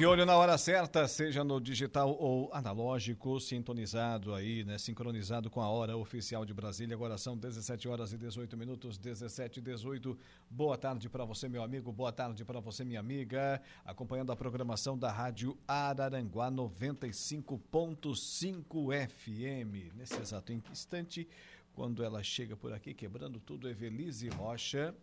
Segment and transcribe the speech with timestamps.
[0.00, 4.78] De olho na hora certa, seja no digital ou analógico, sintonizado aí, né?
[4.78, 6.96] Sincronizado com a hora oficial de Brasília.
[6.96, 10.18] Agora são 17 horas e 18 minutos, 17 e 18.
[10.48, 11.92] Boa tarde para você, meu amigo.
[11.92, 13.60] Boa tarde para você, minha amiga.
[13.84, 19.94] Acompanhando a programação da Rádio Araranguá 95.5 FM.
[19.94, 21.28] Nesse exato instante,
[21.74, 24.94] quando ela chega por aqui quebrando tudo, Evelise Rocha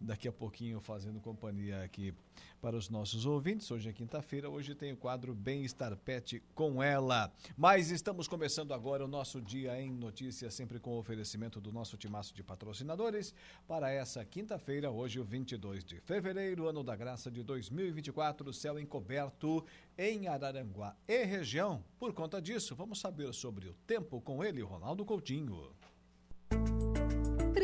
[0.00, 2.14] daqui a pouquinho fazendo companhia aqui
[2.60, 3.70] para os nossos ouvintes.
[3.70, 7.32] Hoje é quinta-feira, hoje tem o quadro Bem-Estar Pet com ela.
[7.56, 11.96] Mas estamos começando agora o nosso dia em notícias, sempre com o oferecimento do nosso
[11.96, 13.34] timaço de patrocinadores
[13.66, 19.64] para essa quinta-feira, hoje o 22 de fevereiro, ano da graça de 2024, céu encoberto
[19.98, 21.84] em Araranguá e região.
[21.98, 25.70] Por conta disso, vamos saber sobre o tempo com ele, Ronaldo Coutinho.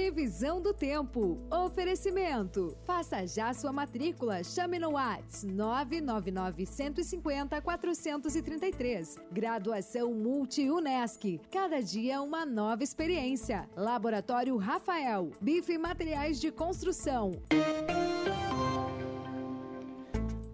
[0.07, 1.37] Previsão do tempo.
[1.51, 2.79] Oferecimento.
[2.85, 4.45] Faça já sua matrícula.
[4.45, 9.17] Chame no Whats 999 150 433.
[9.33, 11.41] Graduação Multi-UNESC.
[11.51, 13.69] Cada dia uma nova experiência.
[13.75, 15.33] Laboratório Rafael.
[15.41, 17.33] Bife e Materiais de Construção.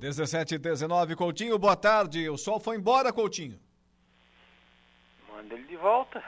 [0.00, 2.26] 17 e 19, Coutinho, boa tarde.
[2.30, 3.60] O sol foi embora, Coutinho.
[5.28, 6.24] Manda ele de volta.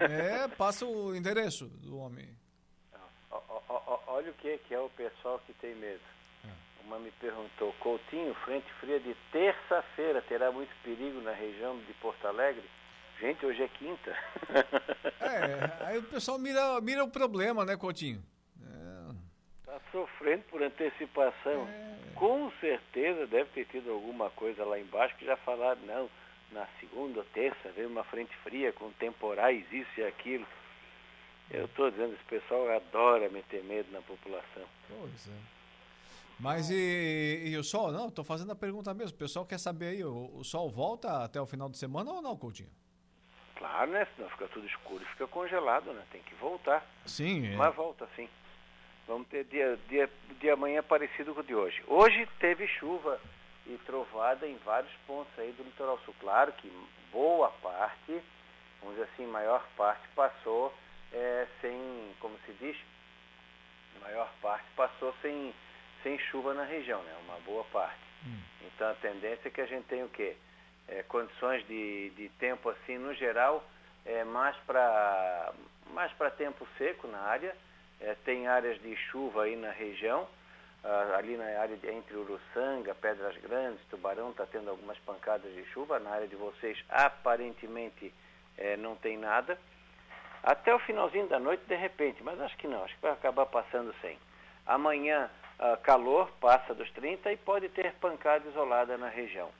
[0.00, 2.26] é, passa o endereço do homem
[4.16, 6.00] olha o que, que é o pessoal que tem medo.
[6.44, 6.84] É.
[6.84, 12.26] Uma me perguntou, Coutinho, frente fria de terça-feira, terá muito perigo na região de Porto
[12.26, 12.64] Alegre?
[13.20, 14.16] Gente, hoje é quinta.
[15.20, 18.22] é, aí o pessoal mira, mira o problema, né, Coutinho?
[19.60, 19.80] Está é.
[19.92, 21.68] sofrendo por antecipação.
[21.68, 21.96] É.
[22.14, 26.10] Com certeza deve ter tido alguma coisa lá embaixo que já falaram, não,
[26.52, 30.46] na segunda ou terça vem uma frente fria com temporais, isso e aquilo.
[31.50, 34.64] Eu estou dizendo, esse pessoal adora meter medo na população.
[34.88, 35.56] Pois é.
[36.38, 37.90] Mas e, e o sol?
[37.92, 39.14] Não, estou fazendo a pergunta mesmo.
[39.14, 42.20] O pessoal quer saber aí, o, o, sol volta até o final de semana ou
[42.20, 42.68] não, Coutinho?
[43.54, 44.06] Claro, né?
[44.14, 46.04] Senão fica tudo escuro e fica congelado, né?
[46.10, 46.84] Tem que voltar.
[47.06, 47.52] Sim.
[47.52, 47.56] É.
[47.56, 48.28] Mas volta, sim.
[49.06, 51.82] Vamos ter dia, dia, dia amanhã parecido com o de hoje.
[51.86, 53.18] Hoje teve chuva
[53.66, 56.14] e trovada em vários pontos aí do litoral sul.
[56.20, 56.70] Claro que
[57.10, 58.20] boa parte,
[58.80, 60.74] vamos dizer assim, maior parte passou
[61.16, 62.76] é, sem, como se diz,
[63.96, 65.54] a maior parte passou sem,
[66.02, 67.16] sem chuva na região, né?
[67.24, 68.04] uma boa parte.
[68.26, 68.38] Hum.
[68.66, 70.36] Então a tendência é que a gente tenha o quê?
[70.88, 73.64] É, condições de, de tempo assim, no geral,
[74.04, 75.52] é, mais para
[75.92, 77.56] mais tempo seco na área,
[78.00, 80.28] é, tem áreas de chuva aí na região,
[80.84, 85.64] ah, ali na área de, entre Uruçanga, Pedras Grandes, Tubarão está tendo algumas pancadas de
[85.66, 88.12] chuva, na área de vocês aparentemente
[88.58, 89.58] é, não tem nada
[90.46, 93.46] até o finalzinho da noite de repente, mas acho que não, acho que vai acabar
[93.46, 94.16] passando sem.
[94.64, 99.50] Amanhã, uh, calor passa dos 30 e pode ter pancada isolada na região.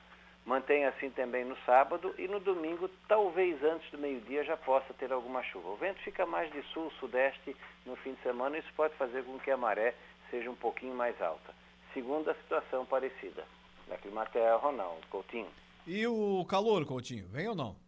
[0.45, 5.13] Mantém assim também no sábado e no domingo, talvez antes do meio-dia, já possa ter
[5.13, 5.71] alguma chuva.
[5.71, 9.25] O vento fica mais de sul, sudeste no fim de semana e isso pode fazer
[9.25, 9.93] com que a maré
[10.31, 11.53] seja um pouquinho mais alta.
[11.93, 13.45] Segunda situação parecida.
[13.89, 15.51] Da Climatea, Ronaldo Coutinho.
[15.85, 17.86] E o calor, Coutinho, vem ou não?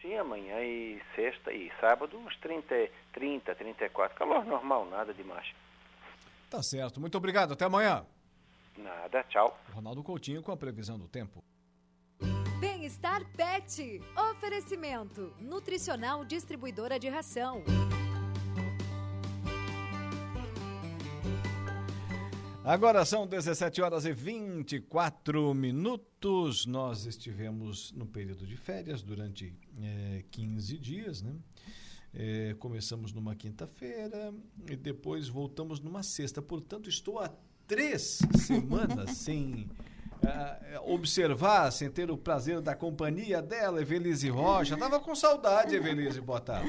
[0.00, 4.16] Sim, amanhã e sexta e sábado uns 30, 30, 34.
[4.16, 5.52] Calor normal, nada demais.
[6.48, 7.00] Tá certo.
[7.00, 7.52] Muito obrigado.
[7.52, 8.06] Até amanhã.
[8.76, 9.58] Nada, tchau.
[9.72, 11.42] Ronaldo Coutinho com a previsão do tempo.
[12.60, 14.00] Bem-estar Pet.
[14.30, 15.34] Oferecimento.
[15.40, 17.62] Nutricional Distribuidora de Ração.
[22.68, 26.66] Agora são 17 horas e 24 minutos.
[26.66, 31.34] Nós estivemos no período de férias durante é, 15 dias, né?
[32.12, 34.34] É, começamos numa quinta-feira
[34.68, 36.42] e depois voltamos numa sexta.
[36.42, 37.32] Portanto, estou há
[37.66, 39.66] três semanas sem
[40.22, 44.76] uh, observar, sem ter o prazer da companhia dela, Evelise Rocha.
[44.76, 46.20] Tava com saudade, Evelise.
[46.20, 46.68] Boa tarde.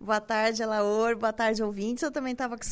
[0.00, 1.18] Boa tarde, Alaor.
[1.18, 2.02] Boa tarde, ouvintes.
[2.02, 2.64] Eu também tava com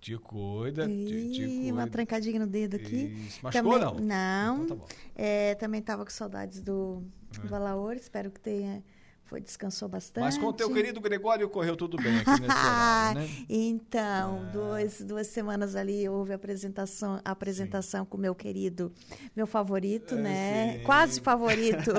[0.00, 1.72] te cuida, te, te cuida.
[1.72, 3.26] Uma trancadinha no dedo aqui.
[3.26, 3.40] Isso.
[3.42, 4.56] Machucou também, não?
[4.56, 4.64] Não.
[4.64, 7.02] Então tá é, também estava com saudades do,
[7.36, 7.46] é.
[7.46, 7.94] do Alaor.
[7.94, 8.82] Espero que tenha
[9.30, 10.24] foi, descansou bastante.
[10.24, 13.28] Mas com o teu querido Gregório correu tudo bem aqui nesse horário, né?
[13.48, 14.50] Então, ah.
[14.52, 18.92] duas, duas semanas ali houve apresentação, apresentação com o meu querido,
[19.36, 20.72] meu favorito, é, né?
[20.78, 20.84] Sim.
[20.84, 21.92] Quase favorito,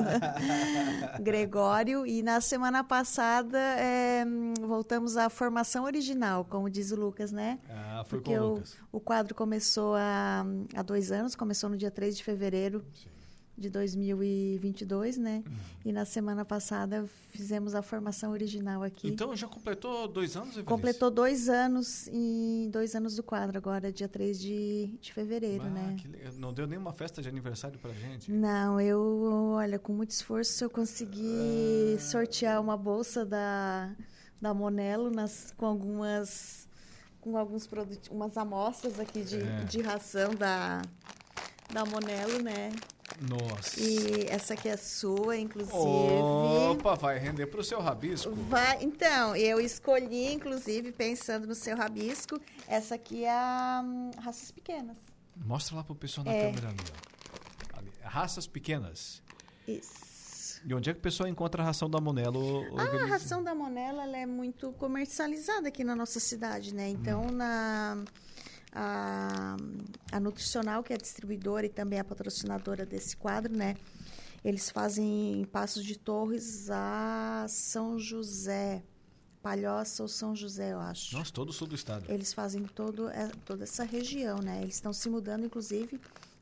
[1.23, 2.05] Gregório.
[2.05, 4.25] E na semana passada é,
[4.59, 7.59] voltamos à formação original, como diz o Lucas, né?
[7.69, 8.77] Ah, foi Porque com o Lucas.
[8.91, 10.45] O, o quadro começou há,
[10.75, 12.83] há dois anos, começou no dia 3 de fevereiro.
[12.93, 13.20] Sim
[13.57, 15.43] de 2022, né?
[15.45, 15.53] Uhum.
[15.85, 19.07] E na semana passada fizemos a formação original aqui.
[19.07, 20.67] Então já completou dois anos, Evelise?
[20.67, 25.69] Completou dois anos em dois anos do quadro, agora dia 3 de, de fevereiro, ah,
[25.69, 25.95] né?
[25.97, 28.31] Que, não deu nenhuma festa de aniversário pra gente?
[28.31, 31.99] Não, eu, olha, com muito esforço eu consegui ah.
[31.99, 33.93] sortear uma bolsa da,
[34.41, 36.61] da Monelo nas, com algumas
[37.19, 39.63] com alguns produtos, umas amostras aqui de, é.
[39.65, 40.81] de ração da,
[41.71, 42.71] da Monelo, né?
[43.19, 43.79] Nossa.
[43.79, 45.75] E essa aqui é sua, inclusive.
[45.75, 48.31] Opa, vai render para o seu rabisco.
[48.31, 54.51] Vai, então, eu escolhi, inclusive, pensando no seu rabisco, essa aqui é a um, raças
[54.51, 54.97] pequenas.
[55.35, 56.51] Mostra lá para o pessoal na é.
[56.51, 56.79] câmera ali,
[57.77, 57.91] ali.
[58.03, 59.21] Raças pequenas.
[59.67, 60.61] Isso.
[60.65, 62.63] E onde é que o pessoal encontra a ração da Monelo?
[62.77, 66.87] Ah, a ração da Monelo ela é muito comercializada aqui na nossa cidade, né?
[66.89, 67.31] Então, hum.
[67.31, 68.03] na
[68.71, 69.57] a,
[70.11, 73.75] a Nutricional, que é a distribuidora e também a patrocinadora desse quadro, né?
[74.43, 78.83] Eles fazem Passos de Torres a São José,
[79.41, 81.15] Palhoça ou São José, eu acho.
[81.15, 82.05] Nossa, todo o sul do estado.
[82.09, 84.61] Eles fazem todo, é, toda essa região, né?
[84.61, 85.99] Eles estão se mudando, inclusive,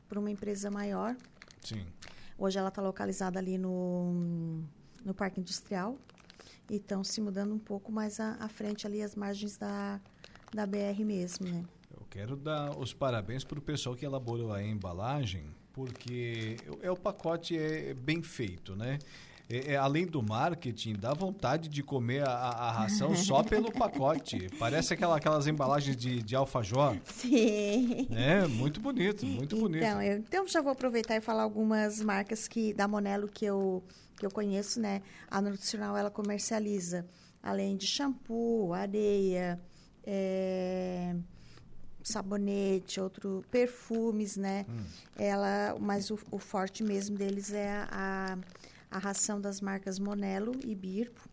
[0.08, 1.14] para uma empresa maior.
[1.62, 1.84] Sim.
[2.38, 4.62] Hoje ela está localizada ali no,
[5.04, 5.98] no Parque Industrial.
[6.70, 10.00] E estão se mudando um pouco mais à, à frente ali, às margens da,
[10.54, 11.64] da BR mesmo, né?
[12.10, 17.56] Quero dar os parabéns para o pessoal que elaborou a embalagem, porque é o pacote
[17.56, 18.98] é bem feito, né?
[19.48, 24.48] É, é, além do marketing, dá vontade de comer a, a ração só pelo pacote.
[24.58, 26.96] Parece aquela, aquelas embalagens de, de alfajor.
[27.04, 28.06] Sim.
[28.12, 29.84] É, muito bonito, muito então, bonito.
[29.84, 33.82] Eu, então, já vou aproveitar e falar algumas marcas que da Monelo que eu,
[34.16, 35.02] que eu conheço, né?
[35.28, 37.04] A Nutricional, ela comercializa,
[37.42, 39.60] além de shampoo, areia,
[40.04, 41.16] é
[42.10, 44.66] sabonete, outro perfumes, né?
[44.68, 44.84] Hum.
[45.16, 48.38] Ela, mas o, o, forte mesmo deles é a,
[48.90, 51.28] a, ração das marcas Monelo e Birpo.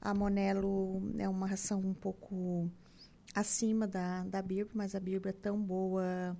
[0.00, 2.70] A Monelo é uma ração um pouco
[3.34, 6.36] acima da, da Birpo, mas a Birpo é tão boa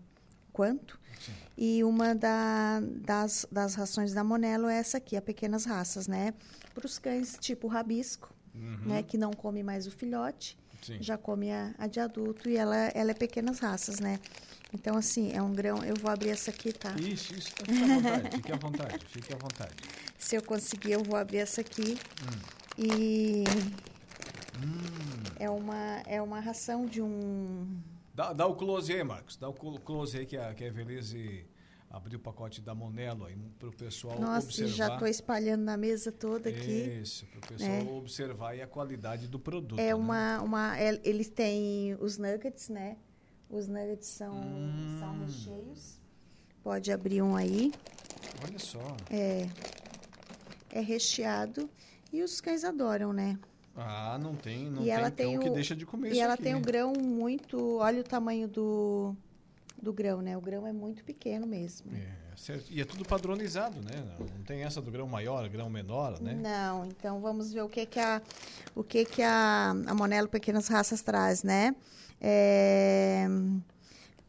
[0.53, 1.01] quanto.
[1.21, 1.33] Sim.
[1.57, 6.35] E uma da, das, das rações da Monelo é essa aqui, a pequenas raças, né?
[6.75, 8.87] Para os cães tipo rabisco, uhum.
[8.87, 9.03] né?
[9.03, 10.59] Que não come mais o filhote.
[10.83, 10.99] Sim.
[11.01, 14.19] já come a, a, de adulto e ela, ela é pequenas raças, né?
[14.75, 15.85] Então, assim, é um grão.
[15.85, 16.95] Eu vou abrir essa aqui, tá?
[16.99, 17.51] Isso, isso.
[17.51, 19.75] Fique à vontade, fique à vontade, fique à vontade.
[20.19, 21.99] Se eu conseguir, eu vou abrir essa aqui.
[22.23, 22.39] Hum.
[22.79, 23.45] E.
[24.59, 25.23] Hum.
[25.39, 27.81] É, uma, é uma ração de um.
[28.15, 29.37] Dá, dá o close aí, Marcos.
[29.37, 31.45] Dá o close aí que a, que a Evelise
[31.93, 34.73] abrir o pacote da Monelo aí para o pessoal Nossa, observar.
[34.73, 37.01] já estou espalhando na mesa toda aqui.
[37.03, 37.99] Isso, para o pessoal é.
[37.99, 39.79] observar e a qualidade do produto.
[39.79, 39.95] É né?
[39.95, 42.97] uma, uma, é, eles têm os nuggets, né?
[43.51, 44.97] Os nuggets são, hum.
[44.99, 46.01] são recheios.
[46.65, 47.71] Pode abrir um aí.
[48.43, 48.97] Olha só.
[49.11, 49.47] É,
[50.71, 51.69] é recheado
[52.11, 53.39] e os cães adoram, né?
[53.77, 56.35] Ah, não tem, não e tem ela tem o, que deixa de comer E ela
[56.35, 56.43] aqui.
[56.43, 59.15] tem o grão muito, olha o tamanho do
[59.83, 60.37] do grão, né?
[60.37, 61.93] O grão é muito pequeno mesmo.
[61.93, 62.71] É, certo.
[62.71, 64.17] E é tudo padronizado, né?
[64.19, 66.35] Não tem essa do grão maior, grão menor, né?
[66.35, 66.87] Não.
[66.87, 68.23] Então vamos ver o que que a
[68.77, 71.75] o que que a, a Monelo Pequenas Raças traz, né?
[72.21, 73.27] É,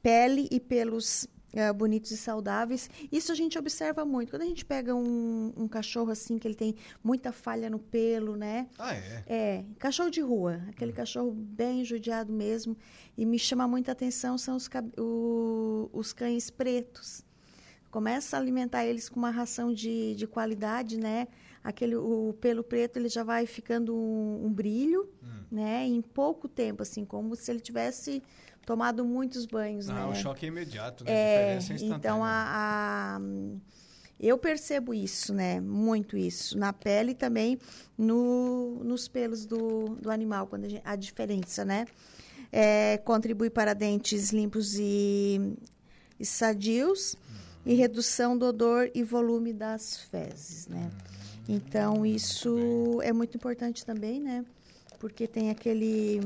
[0.02, 2.90] pele e pelos é, bonitos e saudáveis.
[3.12, 4.32] Isso a gente observa muito.
[4.32, 8.36] Quando a gente pega um, um, cachorro assim, que ele tem muita falha no pelo,
[8.36, 8.68] né?
[8.78, 9.24] Ah, é?
[9.28, 10.62] É, cachorro de rua.
[10.70, 10.96] Aquele hum.
[10.96, 12.76] cachorro bem judiado mesmo.
[13.16, 17.24] E me chama muita atenção são os, o, os cães pretos.
[17.92, 21.28] Começa a alimentar eles com uma ração de, de qualidade, né?
[21.64, 25.44] Aquele, o pelo preto ele já vai ficando um, um brilho, hum.
[25.52, 25.86] né?
[25.86, 28.24] Em pouco tempo, assim, como se ele tivesse
[28.66, 30.06] tomado muitos banhos, ah, né?
[30.06, 31.12] o choque é imediato, né?
[31.12, 33.22] É, então a, a,
[34.20, 35.60] eu percebo isso, né?
[35.60, 37.60] Muito isso na pele e também
[37.98, 41.86] no, nos pelos do, do animal, quando a, gente, a diferença, né?
[42.52, 45.56] É, contribui para dentes limpos e,
[46.20, 47.20] e sadios uhum.
[47.66, 50.90] e redução do odor e volume das fezes, né?
[51.50, 51.56] Uhum.
[51.56, 54.46] Então isso é muito importante também, né?
[55.00, 56.22] Porque tem aquele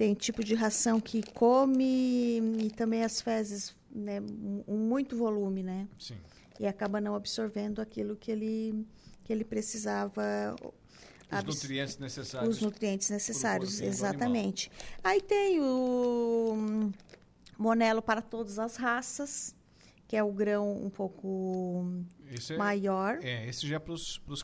[0.00, 4.18] tem tipo de ração que come e também as fezes, né,
[4.66, 5.86] muito volume, né?
[5.98, 6.16] Sim.
[6.58, 8.86] E acaba não absorvendo aquilo que ele
[9.24, 10.56] que ele precisava
[11.30, 12.56] os nutrientes necessários.
[12.56, 14.72] Os nutrientes necessários, exatamente.
[15.04, 16.92] Aí tem o hum,
[17.58, 19.54] monelo para todas as raças,
[20.08, 21.84] que é o grão um pouco
[22.30, 23.18] esse é, maior.
[23.22, 24.42] É, esse já é para os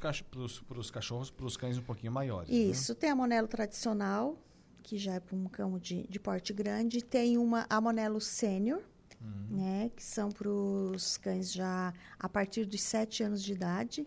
[0.92, 2.50] cachorros, para os cães um pouquinho maiores.
[2.50, 2.56] Né?
[2.56, 2.98] Isso, né?
[3.00, 4.38] tem a monelo tradicional,
[4.86, 7.02] que já é para um cão de, de porte grande.
[7.02, 8.80] Tem uma Amonelo Sênior,
[9.20, 9.56] uhum.
[9.56, 9.90] né?
[9.96, 14.06] Que são para os cães já a partir dos sete anos de idade.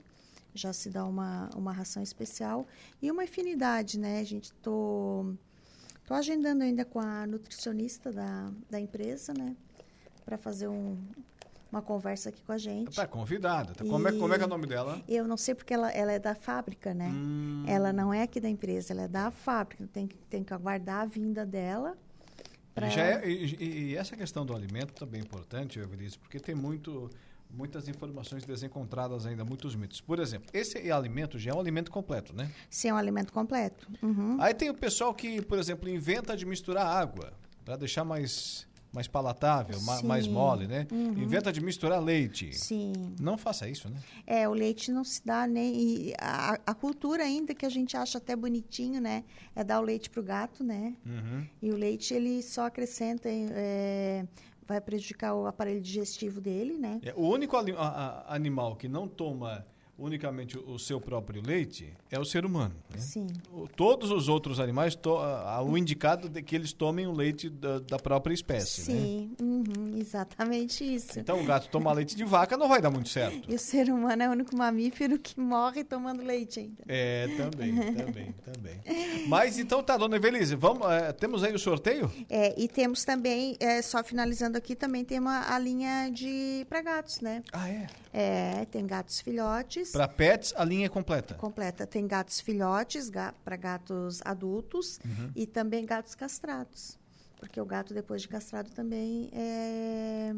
[0.56, 2.66] Já se dá uma, uma ração especial.
[3.02, 4.22] E uma afinidade, né?
[4.22, 5.34] A gente tô,
[6.06, 9.58] tô agendando ainda com a nutricionista da, da empresa, né?
[10.24, 10.98] Para fazer um,
[11.72, 12.96] uma conversa aqui com a gente.
[12.96, 13.74] Tá convidada.
[13.74, 13.86] Tá.
[13.86, 15.02] Como, é, como é que é o nome dela?
[15.08, 17.10] Eu não sei porque ela, ela é da fábrica, né?
[17.10, 17.64] Hum.
[17.68, 19.88] Ela não é aqui da empresa, ela é da fábrica.
[19.94, 21.96] Tem que, tem que aguardar a vinda dela.
[22.90, 27.10] Já é, e, e, essa questão do alimento também é importante, Evelise, porque tem muito,
[27.50, 30.00] muitas informações desencontradas ainda, muitos mitos.
[30.00, 32.50] Por exemplo, esse alimento já é um alimento completo, né?
[32.70, 33.86] Sim, é um alimento completo.
[34.02, 34.38] Uhum.
[34.40, 37.34] Aí tem o pessoal que, por exemplo, inventa de misturar água
[37.66, 40.88] para deixar mais mais palatável, ma mais mole, né?
[40.92, 41.12] Uhum.
[41.12, 42.54] Inventa de misturar leite.
[42.58, 42.94] Sim.
[43.20, 44.00] Não faça isso, né?
[44.26, 46.14] É, o leite não se dá nem.
[46.20, 49.24] A, a, cultura ainda que a gente acha até bonitinho, né?
[49.56, 50.96] É dar o leite pro gato, né?
[51.06, 51.46] Uhum.
[51.62, 53.30] E o leite ele só acrescenta.
[53.30, 54.26] É,
[54.68, 57.00] vai prejudicar o aparelho digestivo dele, né?
[57.04, 57.58] É, o único
[58.28, 59.66] animal que não toma
[60.00, 62.76] unicamente o seu próprio leite é o ser humano.
[62.90, 63.00] Né?
[63.00, 63.28] Sim.
[63.76, 65.18] Todos os outros animais, to,
[65.66, 68.92] o indicado de que eles tomem o leite da, da própria espécie.
[68.92, 68.98] Né?
[68.98, 69.46] Sim, né?
[69.46, 71.20] uhum, exatamente isso.
[71.20, 73.52] Então o gato tomar leite de vaca não vai dar muito certo.
[73.52, 76.84] E o ser humano é o único mamífero que morre tomando leite ainda.
[76.88, 79.28] É, também, também, também.
[79.28, 82.12] Mas então tá, dona Evelise, vamos, é, temos aí o sorteio?
[82.30, 86.82] É, e temos também, é, só finalizando aqui, também tem uma, a linha de para
[86.82, 87.44] gatos, né?
[87.52, 87.88] Ah, é?
[88.12, 89.89] É, tem gatos filhotes.
[89.92, 91.36] Para pets, a linha é completa?
[91.36, 91.86] Completa.
[91.86, 95.32] Tem gatos filhotes ga para gatos adultos uhum.
[95.36, 96.98] e também gatos castrados.
[97.38, 100.34] Porque o gato, depois de castrado, também é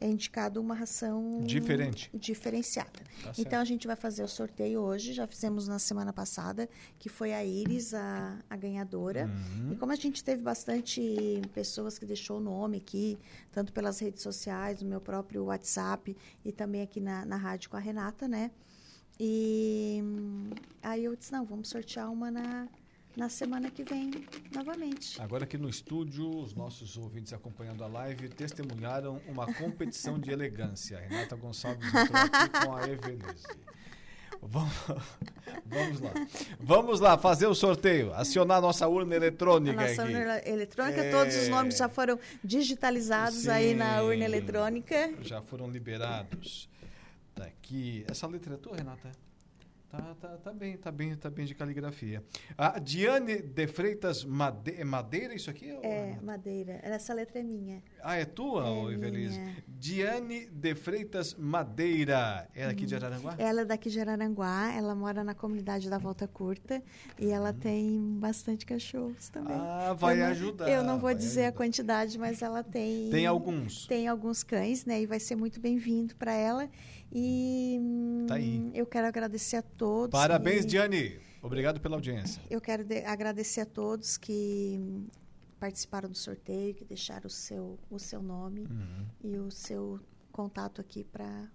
[0.00, 3.00] é indicado uma ração diferente, diferenciada.
[3.22, 7.10] Tá então a gente vai fazer o sorteio hoje, já fizemos na semana passada, que
[7.10, 9.26] foi a Iris a, a ganhadora.
[9.26, 9.72] Uhum.
[9.72, 13.18] E como a gente teve bastante pessoas que deixou o nome aqui,
[13.52, 17.76] tanto pelas redes sociais, no meu próprio WhatsApp e também aqui na, na rádio com
[17.76, 18.50] a Renata, né?
[19.22, 20.02] E
[20.82, 22.66] aí eu disse, não, vamos sortear uma na,
[23.20, 24.10] na semana que vem,
[24.50, 25.20] novamente.
[25.20, 30.96] Agora aqui no estúdio, os nossos ouvintes acompanhando a live testemunharam uma competição de elegância.
[30.96, 33.46] A Renata Gonçalves entrou aqui com a Evelise.
[34.40, 34.72] Vamos,
[35.66, 36.12] vamos lá.
[36.58, 38.10] Vamos lá, fazer o sorteio.
[38.14, 39.78] Acionar a nossa urna eletrônica.
[39.78, 40.14] A nossa aqui.
[40.14, 41.10] urna eletrônica, é...
[41.10, 45.12] todos os nomes já foram digitalizados Sim, aí na urna eletrônica.
[45.20, 46.70] Já foram liberados.
[47.34, 48.02] Tá aqui.
[48.08, 49.12] Essa letra é tua, Renata?
[49.90, 52.22] Tá, tá, tá bem, tá bem, tá bem de caligrafia.
[52.56, 55.68] A Diane de Freitas Made é Madeira, isso aqui?
[55.82, 56.16] É.
[56.22, 56.78] Madeira.
[56.80, 57.82] Essa letra é minha.
[58.00, 59.40] Ah, é tua, é Evelise?
[59.66, 62.48] Diane de Freitas Madeira.
[62.54, 63.00] É daqui de uhum.
[63.00, 63.34] Araranguá?
[63.36, 66.80] Ela é daqui de Araranguá, ela mora na comunidade da Volta Curta
[67.18, 67.32] e uhum.
[67.32, 69.56] ela tem bastante cachorros também.
[69.56, 70.70] Ah, vai eu não, ajudar.
[70.70, 71.48] Eu não vou dizer ajudar.
[71.48, 73.10] a quantidade, mas ela tem...
[73.10, 73.88] Tem alguns?
[73.88, 75.02] Tem alguns cães, né?
[75.02, 76.70] E vai ser muito bem-vindo para ela.
[77.12, 77.78] E
[78.26, 78.70] tá aí.
[78.74, 80.10] eu quero agradecer a todos.
[80.10, 80.68] Parabéns, que...
[80.68, 81.20] Diane.
[81.42, 82.42] Obrigado pela audiência.
[82.50, 84.78] Eu quero agradecer a todos que
[85.58, 89.06] participaram do sorteio, que deixaram o seu, o seu nome uhum.
[89.22, 90.00] e o seu
[90.30, 91.48] contato aqui para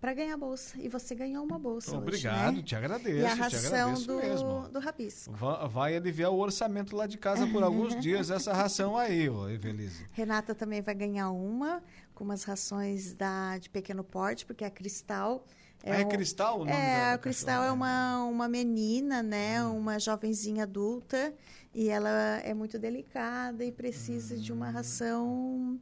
[0.00, 0.76] para ganhar a bolsa.
[0.78, 2.62] E você ganhou uma bolsa Obrigado, hoje, né?
[2.62, 3.18] te agradeço.
[3.18, 4.68] E a ração do, mesmo.
[4.68, 5.32] do rabisco.
[5.32, 9.48] Vai, vai, aliviar o orçamento lá de casa por alguns dias, essa ração aí, ô
[9.48, 10.06] Evelise.
[10.12, 11.82] Renata também vai ganhar uma,
[12.14, 15.44] com umas rações da, de pequeno porte, porque a Cristal...
[15.82, 19.64] É, ah, é um, Cristal o nome É, a Cristal é uma, uma menina, né?
[19.64, 19.78] Hum.
[19.78, 21.32] Uma jovenzinha adulta.
[21.72, 22.10] E ela
[22.42, 24.38] é muito delicada e precisa hum.
[24.38, 24.72] de uma hum.
[24.72, 25.80] ração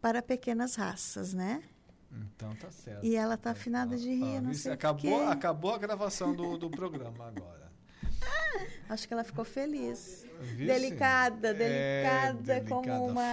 [0.00, 1.60] para pequenas raças, né?
[2.12, 3.04] Então tá certo.
[3.04, 7.28] E ela tá afinada de rir, não sei acabou, acabou a gravação do, do programa
[7.28, 7.72] agora.
[8.88, 10.26] Acho que ela ficou feliz.
[10.56, 13.30] Delicada, delicada, é, delicada, como uma.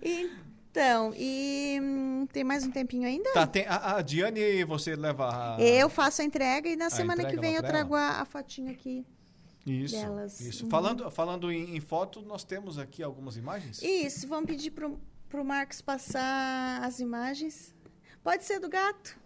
[0.02, 3.30] então, e hum, tem mais um tempinho ainda?
[3.32, 5.56] Tá, tem, a, a Diane, você leva.
[5.56, 5.60] A...
[5.60, 9.04] Eu faço a entrega e na semana que vem eu trago a, a fotinha aqui.
[9.66, 10.40] Isso, delas.
[10.40, 10.64] isso.
[10.64, 10.70] Uhum.
[10.70, 13.82] Falando, falando em, em, foto, nós temos aqui algumas imagens?
[13.82, 17.74] Isso, vamos pedir para o Marcos passar as imagens.
[18.22, 19.18] Pode ser do gato.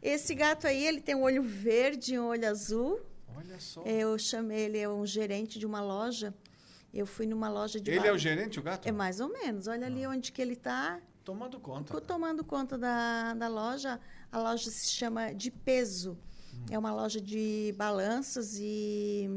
[0.00, 3.00] Esse gato aí, ele tem um olho verde e um olho azul.
[3.36, 3.82] Olha só.
[3.82, 6.32] Eu chamei ele, é um gerente de uma loja.
[6.92, 7.90] Eu fui numa loja de...
[7.90, 8.86] Ele é o gerente, o gato?
[8.86, 9.66] É mais ou menos.
[9.66, 9.90] Olha ah.
[9.90, 11.00] ali onde que ele está.
[11.24, 12.00] Tomando conta.
[12.00, 13.98] Tomando conta da, da loja.
[14.30, 16.16] A loja se chama De Peso.
[16.70, 19.28] É uma loja de balanças e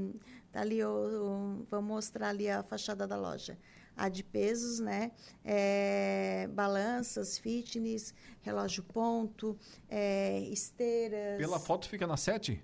[0.51, 3.57] tá ali eu, vou mostrar ali a fachada da loja.
[3.95, 5.11] A de pesos, né?
[5.43, 9.57] É, balanças, fitness, relógio ponto,
[9.89, 11.37] é, esteiras.
[11.37, 12.63] Pela foto fica na sete?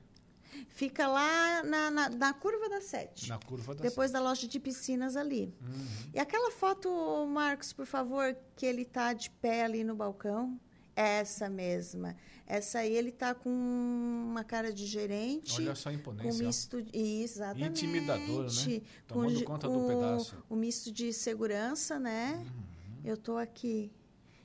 [0.70, 3.29] Fica lá na, na, na curva da sete.
[3.29, 5.53] Na curva da Depois da loja de piscinas ali.
[5.62, 6.12] Uhum.
[6.13, 6.89] E aquela foto,
[7.27, 10.60] Marcos, por favor, que ele tá de pé ali no balcão.
[10.95, 12.15] Essa mesma.
[12.45, 15.55] Essa aí ele tá com uma cara de gerente.
[15.55, 16.43] Olha só a com imponência.
[16.43, 16.47] ó.
[16.47, 17.85] misto de, exatamente.
[17.85, 18.79] Intimidador, né?
[18.79, 20.43] Com Tomando de- conta do o- pedaço.
[20.50, 22.35] O misto de segurança, né?
[22.45, 23.01] Uhum.
[23.05, 23.91] Eu tô aqui.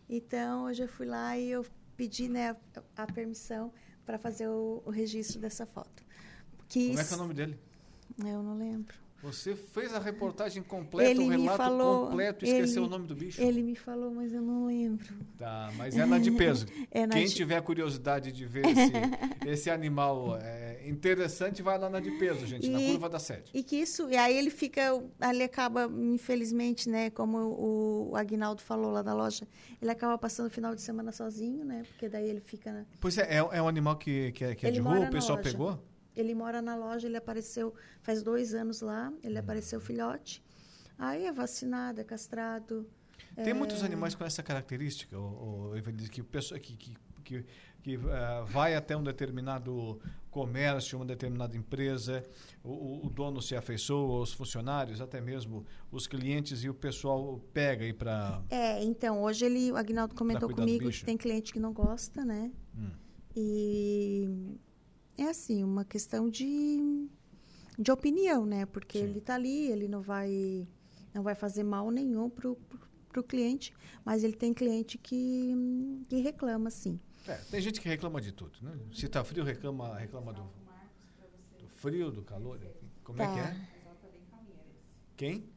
[0.09, 2.57] Então, hoje eu fui lá e eu pedi né,
[2.97, 3.71] a, a permissão
[4.07, 6.03] para fazer o, o registro dessa foto.
[6.69, 7.59] Que Como é que é o nome dele?
[8.25, 8.97] Eu não lembro.
[9.21, 13.17] Você fez a reportagem completa, Ele o relato falou, completo esqueceu ele- o nome do
[13.17, 13.43] bicho?
[13.43, 15.05] Ele me falou, mas eu não lembro.
[15.37, 16.67] Tá, mas é na de peso.
[16.93, 18.93] É na Quem de- tiver curiosidade de ver esse,
[19.45, 23.51] esse animal é, interessante, vai lá na de peso, gente, na E- curva da sete.
[23.53, 24.83] E que isso, e aí ele fica,
[25.29, 29.49] ele acaba, infelizmente, né, como o, o Agnaldo falou lá da loja,
[29.83, 33.19] ele acaba passando o final de semana sozinho, né, porque daí ele fica, na- Pois
[33.19, 35.39] é, é, é um animal que, que é, que é de rua, o na pessoal
[35.39, 35.79] pegou?
[36.21, 39.41] Ele mora na loja, ele apareceu faz dois anos lá, ele Hum.
[39.41, 40.43] apareceu filhote,
[40.99, 42.87] aí é vacinado, é castrado.
[43.37, 46.95] Tem muitos animais com essa característica, o, Evelise, que, o pessoa, que, que,
[47.25, 47.45] que,
[47.83, 52.25] que, eh, vai até um determinado comércio, uma determinada empresa,
[52.65, 57.41] o, o- o dono se afeiçoa, os funcionários, até mesmo os clientes, e o pessoal
[57.53, 58.43] pega aí para...
[58.51, 62.51] É, então, hoje ele, o Agnaldo comentou comigo que tem cliente que não gosta, né,
[62.77, 62.91] Hum.
[63.37, 64.29] e
[65.19, 67.09] é assim, uma questão de,
[67.79, 68.65] de opinião, né?
[68.67, 69.05] Porque Sim.
[69.05, 70.67] ele está ali, ele não vai,
[71.13, 72.57] não vai fazer mal nenhum pro,
[73.09, 75.55] pro cliente, mas ele tem cliente que,
[76.09, 76.99] que reclama, sim.
[77.27, 78.73] É, tem gente que reclama de tudo, né?
[78.95, 80.43] Se está frio, reclama, reclama do,
[81.59, 82.59] do frio, do calor.
[83.05, 83.33] Como é Tá.
[83.35, 83.69] que é?
[85.17, 85.51] Quem?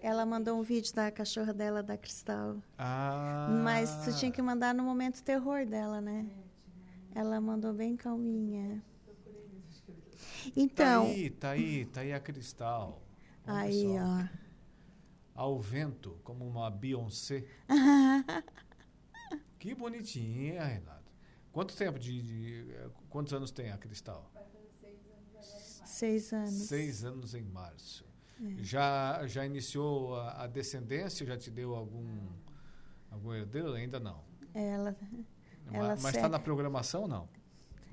[0.00, 2.56] Ela mandou um vídeo da cachorra dela, da Cristal.
[2.76, 6.26] Ah, Mas tu tinha que mandar no momento terror dela, né?
[7.14, 8.82] Ela mandou bem calminha.
[10.56, 13.02] Então, Tá aí, tá aí, tá aí a Cristal.
[13.46, 13.88] Aí, só.
[14.24, 14.28] ó.
[15.34, 17.44] Ao vento, como uma Beyoncé.
[19.58, 21.02] Que bonitinha, Renata.
[21.50, 24.30] Quanto tempo de, de- eh, Quantos anos tem a Cristal?
[25.84, 26.52] Seis anos.
[26.52, 28.06] Seis anos em março.
[28.40, 28.62] É.
[28.62, 31.26] Já, já iniciou a, a descendência?
[31.26, 32.06] Já te deu algum,
[33.10, 33.72] algum herdeiro?
[33.72, 34.22] Ainda não.
[34.54, 34.96] Ela,
[35.72, 37.28] Ela Mas está na programação, não?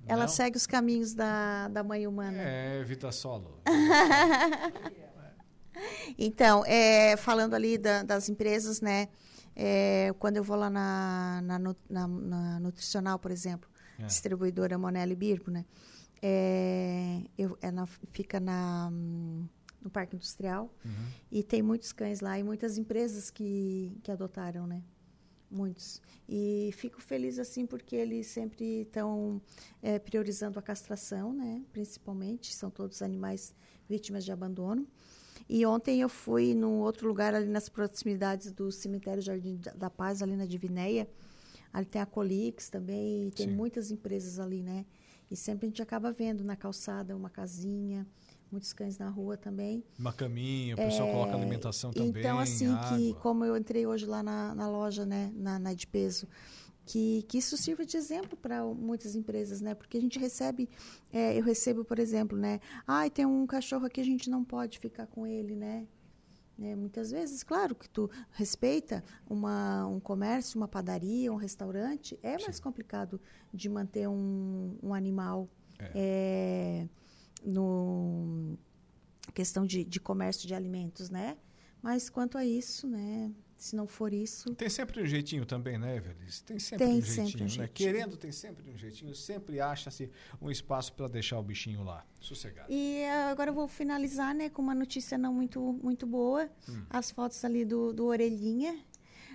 [0.07, 0.27] ela Não?
[0.27, 2.37] segue os caminhos da, da mãe humana.
[2.41, 3.59] É, Vita Solo.
[6.17, 9.09] Então, é, falando ali da- das empresas, né?
[9.57, 14.05] é, quando eu vou lá na, na, na- na nutricional, por exemplo, É.
[14.05, 15.65] distribuidora Monelli Birbo, né?
[16.21, 20.91] É, eu, é na- fica na, no Parque Industrial Uhum.
[21.31, 24.81] e tem muitos cães lá e muitas empresas que, que adotaram, né?
[25.55, 26.01] Muitos.
[26.27, 29.41] E fico feliz assim porque eles sempre estão
[29.81, 31.63] é, priorizando a castração, né?
[31.71, 33.55] Principalmente, são todos animais
[33.87, 34.85] vítimas de abandono.
[35.47, 40.21] E ontem eu fui num outro lugar ali nas proximidades do cemitério Jardim da- Paz,
[40.21, 41.07] ali na Divinéia.
[41.71, 43.55] Ali tem a Colix também, e tem Sim.
[43.55, 44.85] muitas empresas ali, né?
[45.29, 48.05] E sempre a gente acaba vendo na calçada uma casinha,
[48.51, 49.83] muitos cães na rua também.
[49.97, 52.21] Uma caminha, o pessoal coloca alimentação também.
[52.21, 53.21] Então, assim, que água.
[53.21, 56.27] como eu entrei hoje lá na, na loja, né, na, na de peso,
[56.85, 59.73] que, que isso sirva de exemplo para muitas empresas, né?
[59.73, 60.69] Porque a gente recebe,
[61.11, 62.59] é, eu recebo, por exemplo, né?
[62.87, 65.87] Ai, tem um cachorro aqui, a gente não pode ficar com ele, né?
[66.57, 72.37] Né, Muitas vezes, claro que tu respeita uma, um comércio, uma padaria, um restaurante, é
[72.41, 73.19] mais complicado
[73.53, 75.49] de manter um, um animal
[75.93, 76.87] é,
[77.45, 78.57] no
[79.33, 81.37] questão de, de comércio de alimentos, né?
[81.81, 83.31] Mas quanto a isso, né?
[83.57, 86.41] Se não for isso, Tem sempre um jeitinho também, né, Evelis?
[86.41, 87.49] Tem sempre Tem um sempre um jeitinho, né?
[87.49, 87.69] jeitinho.
[87.73, 89.15] Querendo, tem sempre um jeitinho.
[89.15, 92.71] Sempre acha-se um espaço para deixar o bichinho lá, sossegado.
[92.71, 96.49] E eh, agora eu vou finalizar, né, com uma notícia não muito, muito boa.
[96.67, 96.83] Hum.
[96.89, 98.77] As fotos ali do, do Orelhinha.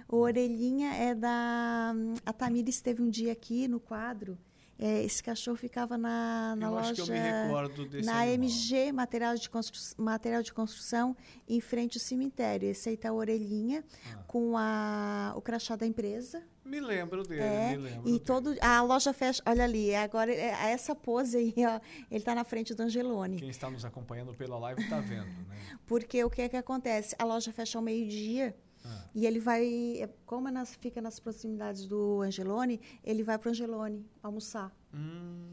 [0.06, 1.94] O Orelhinha é da...
[2.26, 4.36] A Tamira esteve um dia aqui no quadro.
[4.82, 6.92] Eh, esse cachorro ficava na, na Eu loja...
[6.92, 8.34] acho que eu me recordo desse na animal.
[8.34, 11.14] MG, material de, constru- material de construção,
[11.46, 12.66] em frente ao cemitério.
[12.70, 14.22] Esse aí tá a Orelhinha, Ah.
[14.26, 16.42] com a, o crachá da empresa.
[16.64, 18.20] Me lembro dele, É, me lembro e dele.
[18.20, 21.78] todo a loja fecha, olha ali, agora é, essa pose aí, ó,
[22.10, 23.36] ele tá na frente do Angelone.
[23.38, 25.56] Quem está nos acompanhando pela live está vendo, né?
[25.86, 27.14] Porque o que é que acontece?
[27.18, 29.04] A loja fecha ao meio-dia Ah.
[29.14, 33.50] e ele vai, como é nas- fica nas proximidades do Angelone, ele vai para o
[33.50, 34.74] Angelone almoçar.
[34.94, 35.48] Hum,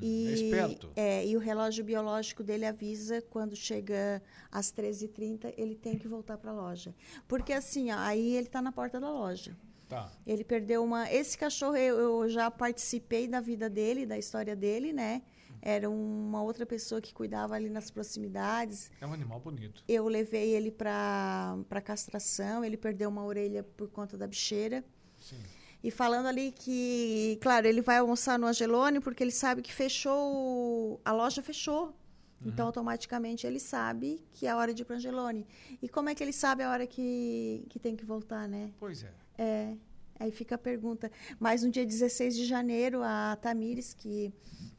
[0.00, 0.90] E, é esperto.
[0.96, 6.36] é, e o relógio biológico dele avisa quando chega às 13h30, ele tem que voltar
[6.38, 6.94] para a loja.
[7.28, 9.56] Porque assim, ó, aí ele está na porta da loja.
[9.88, 10.10] Tá.
[10.26, 11.12] Ele perdeu uma.
[11.12, 15.20] Esse cachorro, eu, eu já participei da vida dele, da história dele, né?
[15.62, 18.90] Era uma outra pessoa que cuidava ali nas proximidades.
[19.00, 19.84] É um animal bonito.
[19.86, 24.84] Eu levei ele para castração, ele perdeu uma orelha por conta da bicheira.
[25.20, 25.38] Sim.
[25.84, 31.00] E falando ali que, claro, ele vai almoçar no Angelone porque ele sabe que fechou,
[31.04, 31.86] a loja fechou.
[31.86, 32.48] Uhum.
[32.50, 35.46] Então, automaticamente, ele sabe que é hora de ir para Angelone.
[35.80, 38.72] E como é que ele sabe a hora que, que tem que voltar, né?
[38.80, 39.12] Pois é.
[39.38, 39.76] É.
[40.18, 41.10] Aí fica a pergunta.
[41.38, 44.32] Mas no dia 16 de janeiro, a Tamires, que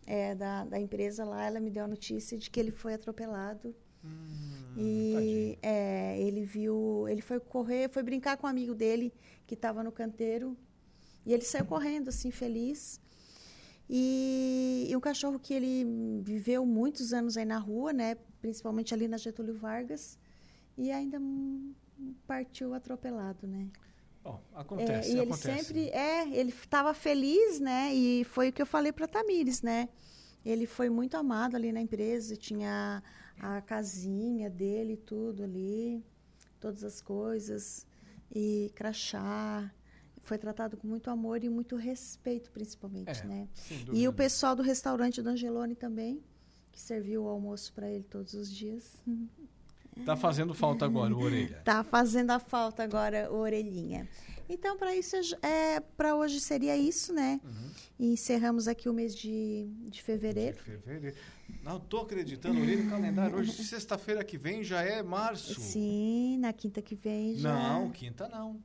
[0.05, 3.75] é da, da empresa lá, ela me deu a notícia de que ele foi atropelado.
[4.03, 9.13] Hum, e é, ele viu, ele foi correr, foi brincar com um amigo dele
[9.47, 10.57] que estava no canteiro
[11.25, 12.99] e ele saiu correndo assim feliz.
[13.89, 15.85] E, e um cachorro que ele
[16.21, 20.17] viveu muitos anos aí na rua, né, principalmente ali na Getúlio Vargas,
[20.77, 21.21] e ainda
[22.25, 23.69] partiu atropelado, né?
[24.23, 25.63] Bom, acontece, é, e ele acontece.
[25.63, 27.93] sempre é, ele estava feliz, né?
[27.93, 29.89] E foi o que eu falei para Tamires, né?
[30.45, 33.03] Ele foi muito amado ali na empresa, tinha
[33.39, 36.03] a casinha dele, tudo ali,
[36.59, 37.86] todas as coisas
[38.33, 39.71] e crachá.
[40.21, 43.49] Foi tratado com muito amor e muito respeito, principalmente, É, né?
[43.91, 46.23] E o pessoal do restaurante do Angelone também,
[46.71, 49.03] que serviu o almoço para ele todos os dias.
[50.06, 51.62] Tá fazendo falta agora o orelha.
[51.63, 54.08] Tá fazendo a falta agora o orelhinha.
[54.49, 57.39] Então, para isso, é, para hoje seria isso, né?
[57.97, 60.58] E encerramos aqui o mês de, de fevereiro.
[60.58, 61.15] De fevereiro.
[61.63, 63.38] Não tô acreditando, olhei no calendário.
[63.38, 65.60] Hoje, sexta-feira que vem, já é março.
[65.60, 67.53] Sim, na quinta que vem já.
[67.53, 68.62] Não, quinta não.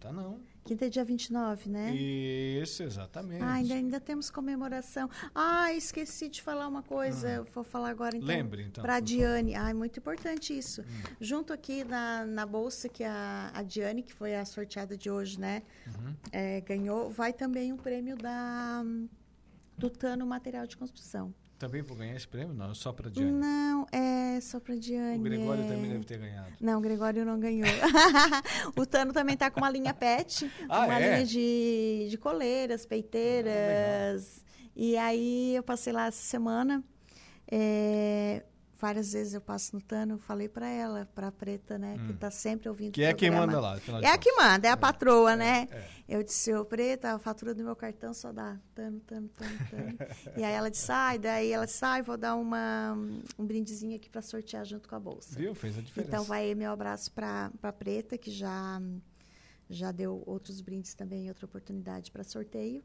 [0.00, 0.40] Quinta não.
[0.64, 1.94] Quinta é dia 29, né?
[1.94, 3.42] Isso, exatamente.
[3.42, 5.10] Ah, ainda, ainda temos comemoração.
[5.34, 7.28] Ah, esqueci de falar uma coisa.
[7.28, 8.26] Eu vou falar agora então.
[8.26, 9.54] Lembre, então, Para a Diane.
[9.54, 10.82] Ah, é muito importante isso.
[11.20, 15.38] Junto aqui na, na bolsa que a, a Diane, que foi a sorteada de hoje,
[15.38, 15.62] né?
[16.32, 18.82] é, ganhou, vai também um prêmio da
[19.76, 21.34] do Tano Material de Construção.
[21.60, 22.54] Também vou ganhar esse prêmio?
[22.54, 23.32] Não, é só para Diane.
[23.32, 25.18] Não, é só para Diane.
[25.18, 25.68] O Gregório é...
[25.68, 26.50] também deve ter ganhado.
[26.58, 27.68] Não, o Gregório não ganhou.
[28.74, 31.16] o Tano também tá com uma linha pet, Ah, uma é?
[31.16, 34.42] linha de, de coleiras, peiteiras.
[34.74, 36.82] e aí eu passei lá essa semana.
[37.52, 38.42] é,
[38.80, 42.30] várias vezes eu passo no Tano, falei para ela, para a Preta, né, que tá
[42.30, 42.92] sempre ouvindo Hum.
[42.92, 43.78] Que é quem manda lá.
[44.02, 45.68] É a que manda, é a patroa, né?
[45.70, 46.00] é.
[46.08, 49.98] Eu disse, ô Preta, a fatura do meu cartão só dá tano, tano, tano, tano.
[50.36, 52.98] e aí ela disse, ai, daí ela disse, ai, vou dar uma,
[53.38, 55.38] um brindezinho aqui para sortear junto com a bolsa.
[55.38, 55.54] Viu?
[55.54, 56.08] Fez a diferença.
[56.08, 58.80] Então vai aí meu abraço para a Preta, que já,
[59.68, 62.82] já deu outros brindes também, outra oportunidade para sorteio.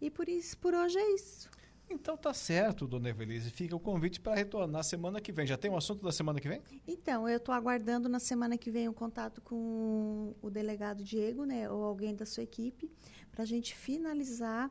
[0.00, 1.48] E por isso, por hoje é isso.
[1.88, 3.50] Então tá certo, dona Evelise.
[3.50, 5.46] Fica o convite para retornar semana que vem.
[5.46, 6.62] Já tem o assunto da semana que vem?
[6.86, 11.70] Então, eu estou aguardando na semana que vem um contato com o delegado Diego, né,
[11.70, 12.90] ou alguém da sua equipe,
[13.30, 14.70] para a gente finalizar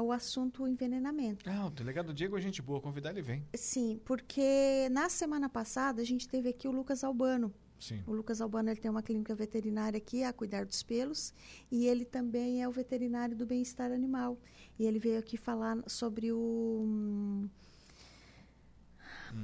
[0.00, 1.48] o assunto envenenamento.
[1.48, 2.80] Ah, o delegado Diego é gente boa.
[2.80, 3.46] Convidar ele vem.
[3.54, 7.54] Sim, porque na semana passada a gente teve aqui o Lucas Albano.
[7.78, 8.02] Sim.
[8.06, 11.34] O Lucas Albano ele tem uma clínica veterinária aqui a cuidar dos pelos
[11.70, 14.38] e ele também é o veterinário do bem-estar animal.
[14.78, 17.48] E ele veio aqui falar sobre o hum,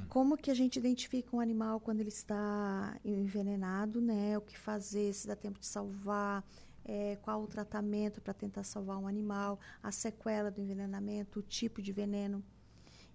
[0.07, 4.37] como que a gente identifica um animal quando ele está envenenado, né?
[4.37, 6.43] O que fazer, se dá tempo de salvar,
[6.85, 11.81] é, qual o tratamento para tentar salvar um animal, a sequela do envenenamento, o tipo
[11.81, 12.43] de veneno.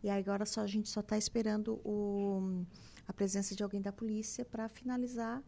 [0.03, 2.65] E agora só a gente só está esperando o,
[3.09, 5.43] a presença de alguém da polícia para finalizar.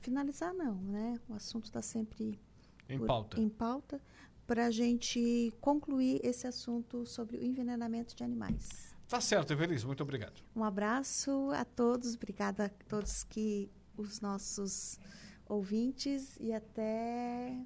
[0.00, 1.20] Finalizar não, né?
[1.28, 2.40] O assunto está sempre
[2.88, 3.40] Em por- pauta.
[3.40, 4.00] em pauta
[4.46, 8.92] para a gente concluir esse assunto sobre o envenenamento de animais.
[9.08, 9.86] Tá certo, Evelise.
[9.86, 10.42] Muito obrigado.
[10.56, 14.98] Um abraço a todos, obrigada a todos que os nossos
[15.46, 17.56] ouvintes e até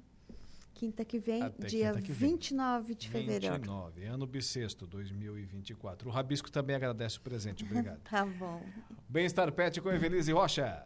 [0.77, 2.29] quinta que vem, Até dia que vem.
[2.29, 3.55] 29 de fevereiro.
[3.55, 6.07] 29, ano bissexto, 2024.
[6.07, 7.63] O Rabisco também agradece o presente.
[7.63, 7.97] Obrigado.
[8.07, 8.61] Tá bom.
[9.09, 10.85] Bem-estar Pet com Evelise Rocha.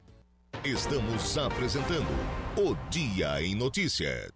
[0.64, 2.08] Estamos apresentando
[2.58, 4.32] o Dia em Notícia.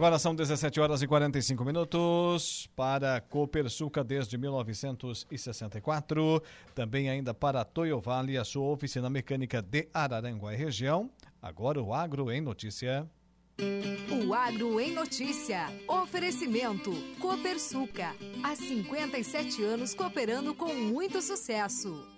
[0.00, 6.42] Agora são 17 horas e 45 minutos para Copersuca desde 1964.
[6.74, 11.10] Também ainda para Toyo Vale, a sua oficina mecânica de Araranguá e região.
[11.42, 13.06] Agora o Agro em Notícia.
[14.10, 15.66] O Agro em Notícia.
[15.86, 16.92] Oferecimento.
[17.20, 18.16] Copersuca.
[18.42, 22.08] Há 57 anos cooperando com muito sucesso.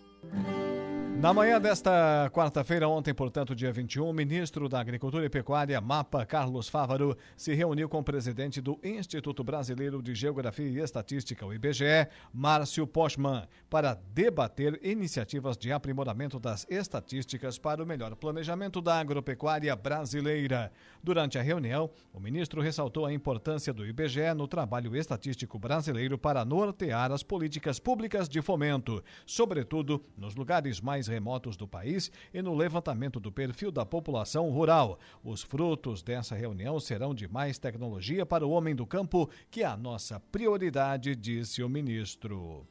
[1.22, 6.26] Na manhã desta quarta-feira, ontem, portanto, dia 21, o ministro da Agricultura e Pecuária, MAPA,
[6.26, 11.54] Carlos Fávaro, se reuniu com o presidente do Instituto Brasileiro de Geografia e Estatística, o
[11.54, 18.98] IBGE, Márcio Pochmann, para debater iniciativas de aprimoramento das estatísticas para o melhor planejamento da
[18.98, 20.72] agropecuária brasileira.
[21.04, 26.44] Durante a reunião, o ministro ressaltou a importância do IBGE no trabalho estatístico brasileiro para
[26.44, 32.54] nortear as políticas públicas de fomento, sobretudo nos lugares mais remotos do país e no
[32.54, 34.98] levantamento do perfil da população rural.
[35.22, 39.66] Os frutos dessa reunião serão de mais tecnologia para o homem do campo, que é
[39.66, 42.66] a nossa prioridade, disse o ministro.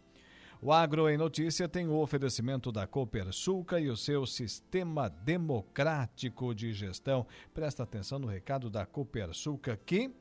[0.63, 6.71] O Agro em Notícia tem o oferecimento da Copersuca e o seu sistema democrático de
[6.71, 7.25] gestão.
[7.51, 10.12] Presta atenção no recado da Copersuca que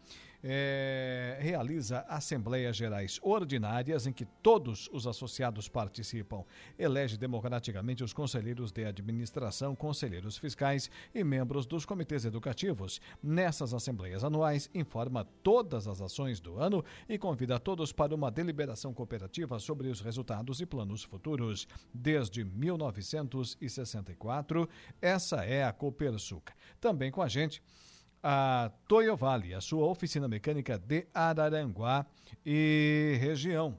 [0.42, 6.42] é, realiza Assembleias Gerais Ordinárias em que todos os associados participam.
[6.78, 13.00] Elege democraticamente os conselheiros de administração, conselheiros fiscais e membros dos comitês educativos.
[13.22, 18.94] Nessas assembleias anuais, informa todas as ações do ano e convida todos para uma deliberação
[18.94, 21.66] cooperativa sobre os resultados e planos futuros.
[21.92, 24.68] Desde 1964,
[25.00, 26.54] essa é a Copersuca.
[26.80, 27.60] Também com a gente
[28.22, 32.04] a Toyo Vale, a sua oficina mecânica de Araranguá
[32.44, 33.76] e região.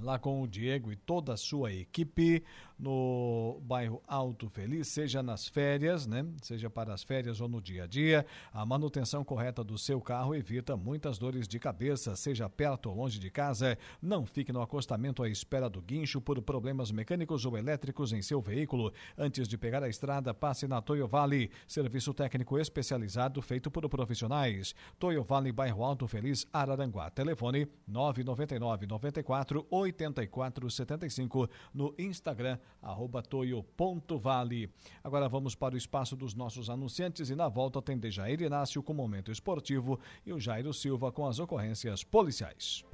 [0.00, 2.42] Lá com o Diego e toda a sua equipe,
[2.80, 6.24] no bairro Alto Feliz, seja nas férias, né?
[6.42, 8.24] Seja para as férias ou no dia a dia.
[8.52, 13.18] A manutenção correta do seu carro evita muitas dores de cabeça, seja perto ou longe
[13.18, 13.76] de casa.
[14.00, 18.40] Não fique no acostamento à espera do guincho por problemas mecânicos ou elétricos em seu
[18.40, 18.92] veículo.
[19.16, 24.74] Antes de pegar a estrada, passe na Toyo Vale, serviço técnico especializado feito por profissionais.
[24.98, 27.10] Toyo Vale, bairro Alto Feliz, Araranguá.
[27.10, 34.70] Telefone 999 94 84 75 no Instagram arroba toio.vale.
[35.02, 38.92] Agora vamos para o espaço dos nossos anunciantes e na volta tem Dejair Inácio com
[38.92, 42.84] o Momento Esportivo e o Jairo Silva com as ocorrências policiais.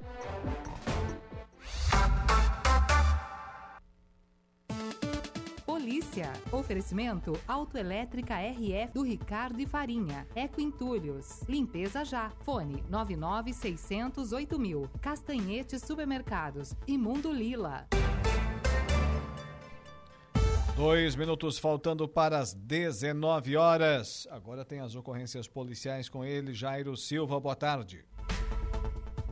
[5.86, 6.32] Polícia.
[6.50, 10.26] Oferecimento Autoelétrica RF do Ricardo e Farinha.
[10.34, 11.42] Eco Entulhos.
[11.48, 12.30] Limpeza já.
[12.40, 14.90] Fone 99608 mil.
[15.00, 16.74] Castanhetes Supermercados.
[16.88, 17.86] Imundo Lila.
[20.76, 24.28] Dois minutos faltando para as 19 horas.
[24.30, 27.40] Agora tem as ocorrências policiais com ele, Jairo Silva.
[27.40, 28.04] Boa tarde.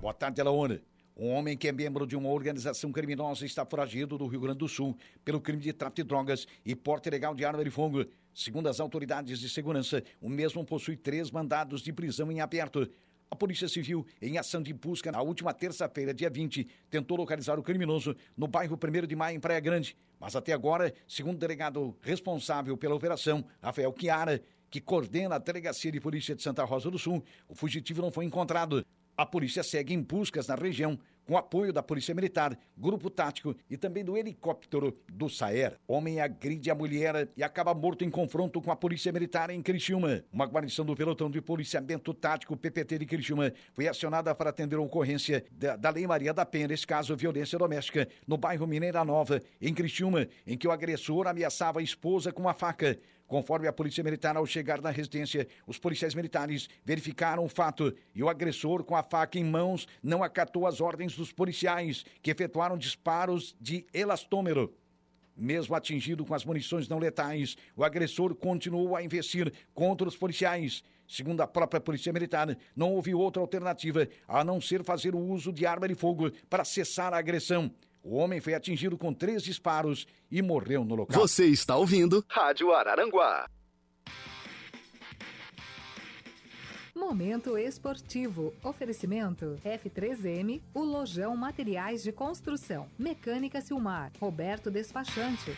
[0.00, 0.80] Boa tarde, Alaone.
[1.14, 4.68] Um homem que é membro de uma organização criminosa está foragido do Rio Grande do
[4.68, 8.07] Sul pelo crime de tráfico de drogas e porte ilegal de arma de fogo.
[8.33, 12.90] Segundo as autoridades de segurança, o mesmo possui três mandados de prisão em aberto.
[13.35, 17.64] A Polícia Civil, em ação de busca na última terça-feira, dia 20, tentou localizar o
[17.64, 19.97] criminoso no bairro 1 de Maio, em Praia Grande.
[20.20, 25.90] Mas até agora, segundo o delegado responsável pela operação, Rafael Chiara, que coordena a Delegacia
[25.90, 28.87] de Polícia de Santa Rosa do Sul, o fugitivo não foi encontrado.
[29.16, 33.77] A polícia segue em buscas na região, com apoio da Polícia Militar, Grupo Tático e
[33.77, 35.79] também do helicóptero do Saer.
[35.87, 40.24] Homem agride a mulher e acaba morto em confronto com a Polícia Militar em Criciúma.
[40.33, 44.81] Uma guarnição do pelotão de policiamento tático PPT de Criciúma foi acionada para atender a
[44.81, 49.40] ocorrência da, da Lei Maria da Penha, nesse caso, violência doméstica, no bairro Mineira Nova,
[49.61, 52.98] em Criciúma, em que o agressor ameaçava a esposa com uma faca.
[53.35, 58.23] Conforme a Polícia Militar, ao chegar na residência, os policiais militares verificaram o fato e
[58.23, 62.79] o agressor, com a faca em mãos, não acatou as ordens dos policiais, que efetuaram
[62.79, 64.73] disparos de elastômero.
[65.37, 70.85] Mesmo atingido com as munições não letais, o agressor continuou a investir contra os policiais.
[71.09, 75.53] Segundo a própria Polícia Militar, não houve outra alternativa a não ser fazer o uso
[75.53, 77.68] de arma de fogo para cessar a agressão.
[78.05, 81.19] O homem foi atingido com três disparos e morreu no local.
[81.19, 83.49] Você está ouvindo Rádio Araranguá.
[86.95, 88.53] Momento esportivo.
[88.62, 92.88] Oferecimento F3M, o Lojão Materiais de Construção.
[92.99, 94.12] Mecânica Silmar.
[94.21, 95.57] Roberto Despachante.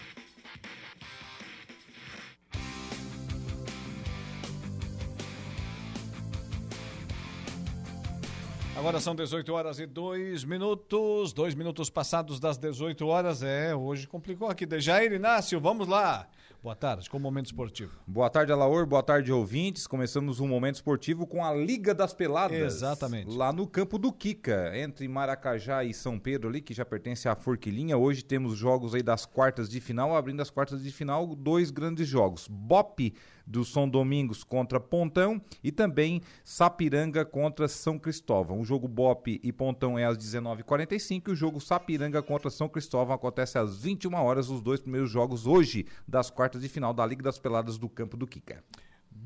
[8.76, 13.42] Agora são 18 horas e 2 minutos, dois minutos passados das 18 horas.
[13.42, 14.66] É, hoje complicou aqui.
[14.66, 16.28] Dejair Inácio, vamos lá.
[16.62, 17.92] Boa tarde, com o Momento Esportivo.
[18.06, 18.84] Boa tarde, Alaor.
[18.84, 19.86] Boa tarde, ouvintes.
[19.86, 22.74] Começamos um Momento Esportivo com a Liga das Peladas.
[22.74, 23.34] Exatamente.
[23.34, 27.34] Lá no campo do Kika, entre Maracajá e São Pedro ali, que já pertence à
[27.34, 27.96] Forquilinha.
[27.96, 30.14] Hoje temos jogos aí das quartas de final.
[30.14, 32.46] Abrindo as quartas de final, dois grandes jogos.
[32.46, 33.14] Bop
[33.46, 38.60] do São Domingos contra Pontão e também Sapiranga contra São Cristóvão.
[38.60, 43.14] O jogo Bop e Pontão é às 19h45 e o jogo Sapiranga contra São Cristóvão
[43.14, 47.22] acontece às 21 horas, os dois primeiros jogos hoje das quartas de final da Liga
[47.22, 48.62] das Peladas do Campo do Kika.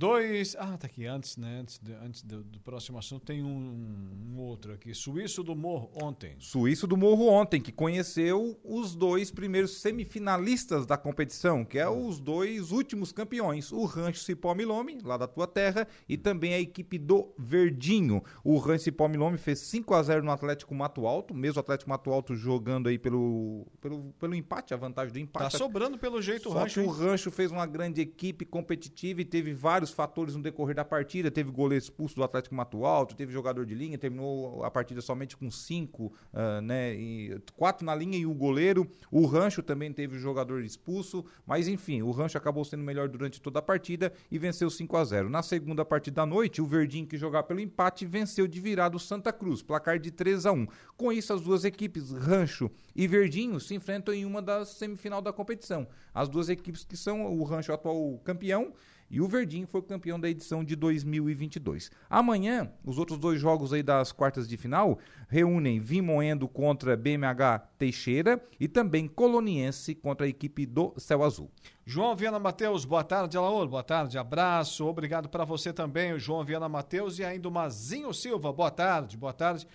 [0.01, 0.57] Dois.
[0.59, 1.59] Ah, tá aqui antes, né?
[1.61, 4.95] Antes, de, antes do, do, próximo assunto, tem um, um, outro aqui.
[4.95, 6.37] Suíço do Morro ontem.
[6.39, 12.19] Suíço do Morro ontem, que conheceu os dois primeiros semifinalistas da competição, que é os
[12.19, 16.97] dois últimos campeões, o Rancho Cipó Milome, lá da tua terra, e também a equipe
[16.97, 18.25] do Verdinho.
[18.43, 21.91] O Rancho Cipó Milome fez 5 a 0 no Atlético Mato Alto, mesmo o Atlético
[21.91, 25.53] Mato Alto jogando aí pelo, pelo, pelo empate, a vantagem do empate.
[25.53, 26.81] Tá sobrando pelo jeito Só o Rancho.
[26.81, 30.85] Que o Rancho fez uma grande equipe competitiva e teve vários fatores no decorrer da
[30.85, 31.31] partida.
[31.31, 35.37] Teve goleiro expulso do Atlético Mato Alto, teve jogador de linha, terminou a partida somente
[35.37, 36.95] com cinco, uh, né?
[36.95, 38.89] E quatro na linha e o goleiro.
[39.11, 43.59] O Rancho também teve jogador expulso, mas enfim, o Rancho acabou sendo melhor durante toda
[43.59, 47.17] a partida e venceu 5 a 0 Na segunda partida da noite, o Verdinho, que
[47.17, 51.13] jogava pelo empate, venceu de virado o Santa Cruz, placar de 3 a 1 Com
[51.13, 55.87] isso, as duas equipes, Rancho e Verdinho, se enfrentam em uma das semifinal da competição.
[56.15, 58.73] As duas equipes que são o Rancho atual campeão
[59.11, 61.91] e o Verdinho foi campeão da edição de 2022.
[62.09, 68.43] Amanhã, os outros dois jogos aí das quartas de final reúnem Vimoendo contra BMH Teixeira
[68.59, 71.51] e também Coloniense contra a equipe do Céu Azul.
[71.85, 76.45] João Viana Mateus, boa tarde, Alaor, boa tarde, abraço, obrigado para você também, o João
[76.45, 79.67] Viana Mateus e ainda o Mazinho Silva, boa tarde, boa tarde.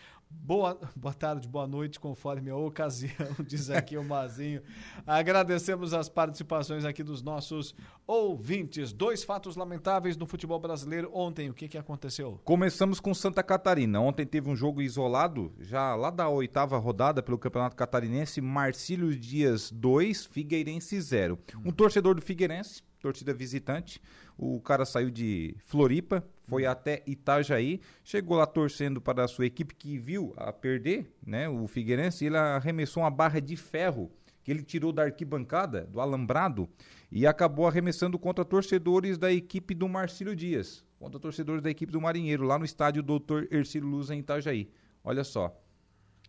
[0.42, 4.62] Boa, boa tarde, boa noite, conforme a ocasião, diz aqui o Mazinho.
[5.06, 8.94] Agradecemos as participações aqui dos nossos ouvintes.
[8.94, 11.50] Dois fatos lamentáveis no futebol brasileiro ontem.
[11.50, 12.40] O que, que aconteceu?
[12.44, 14.00] Começamos com Santa Catarina.
[14.00, 18.42] Ontem teve um jogo isolado, já lá da oitava rodada pelo Campeonato Catarinense.
[18.42, 21.40] Marcílio Dias 2, Figueirense 0.
[21.64, 24.02] Um torcedor do Figueirense, torcida visitante.
[24.36, 29.76] O cara saiu de Floripa, foi até Itajaí, chegou lá torcendo para a sua equipe
[29.76, 34.12] que viu a perder, né, o Figueirense, ele arremessou uma barra de ferro
[34.44, 36.68] que ele tirou da arquibancada, do alambrado,
[37.12, 42.02] e acabou arremessando contra torcedores da equipe do Marcílio Dias, contra torcedores da equipe do
[42.02, 44.70] Marinheiro, lá no estádio Doutor Ercílio Luz em Itajaí.
[45.04, 45.56] Olha só.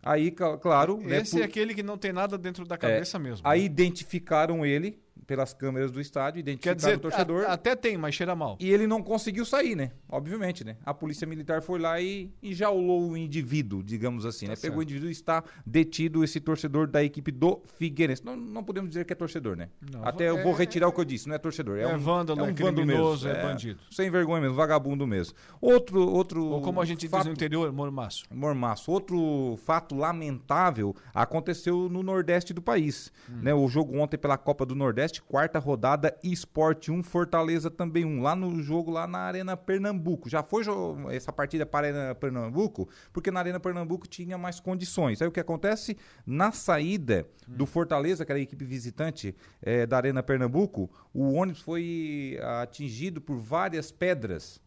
[0.03, 0.99] Aí, claro.
[0.99, 1.47] Né, Esse né, por...
[1.47, 3.47] é aquele que não tem nada dentro da cabeça é, mesmo.
[3.47, 3.67] Aí né?
[3.67, 7.45] identificaram ele pelas câmeras do estádio, identificaram Quer dizer, o torcedor.
[7.45, 8.57] A, até tem, mas cheira mal.
[8.61, 9.93] E ele não conseguiu sair, né?
[10.09, 10.77] Obviamente, né?
[10.85, 14.57] A polícia militar foi lá e, e jaulou o indivíduo, digamos assim, tá né?
[14.57, 14.71] Certo.
[14.71, 18.25] Pegou o indivíduo e está detido esse torcedor da equipe do Figueirense.
[18.25, 19.69] Não, não podemos dizer que é torcedor, né?
[19.93, 21.79] Não, Até é, eu vou retirar é, o que eu disse, não é torcedor.
[21.79, 23.41] É, é um, vândalo, é um é criminoso, mesmo.
[23.41, 23.81] é bandido.
[23.91, 25.35] Sem vergonha mesmo, vagabundo mesmo.
[25.61, 26.45] Outro, outro.
[26.45, 28.25] Ou como a gente fato, diz no interior, mormaço.
[28.33, 28.91] Mormaço.
[28.91, 33.13] Outro fato lamentável aconteceu no Nordeste do país.
[33.29, 33.41] Hum.
[33.43, 33.55] Né?
[33.55, 38.21] O jogo ontem pela Copa do Nordeste, quarta rodada rodada Esporte 1, Fortaleza também 1,
[38.21, 40.29] lá no jogo lá na Arena Pernambuco.
[40.29, 40.65] Já foi
[41.11, 45.23] essa partida para a Arena Pernambuco, porque na Arena Pernambuco tinha mais condições.
[45.23, 45.97] Aí o que acontece?
[46.27, 51.63] Na saída do Fortaleza, que era a equipe visitante é, da Arena Pernambuco, o ônibus
[51.63, 54.61] foi atingido por várias pedras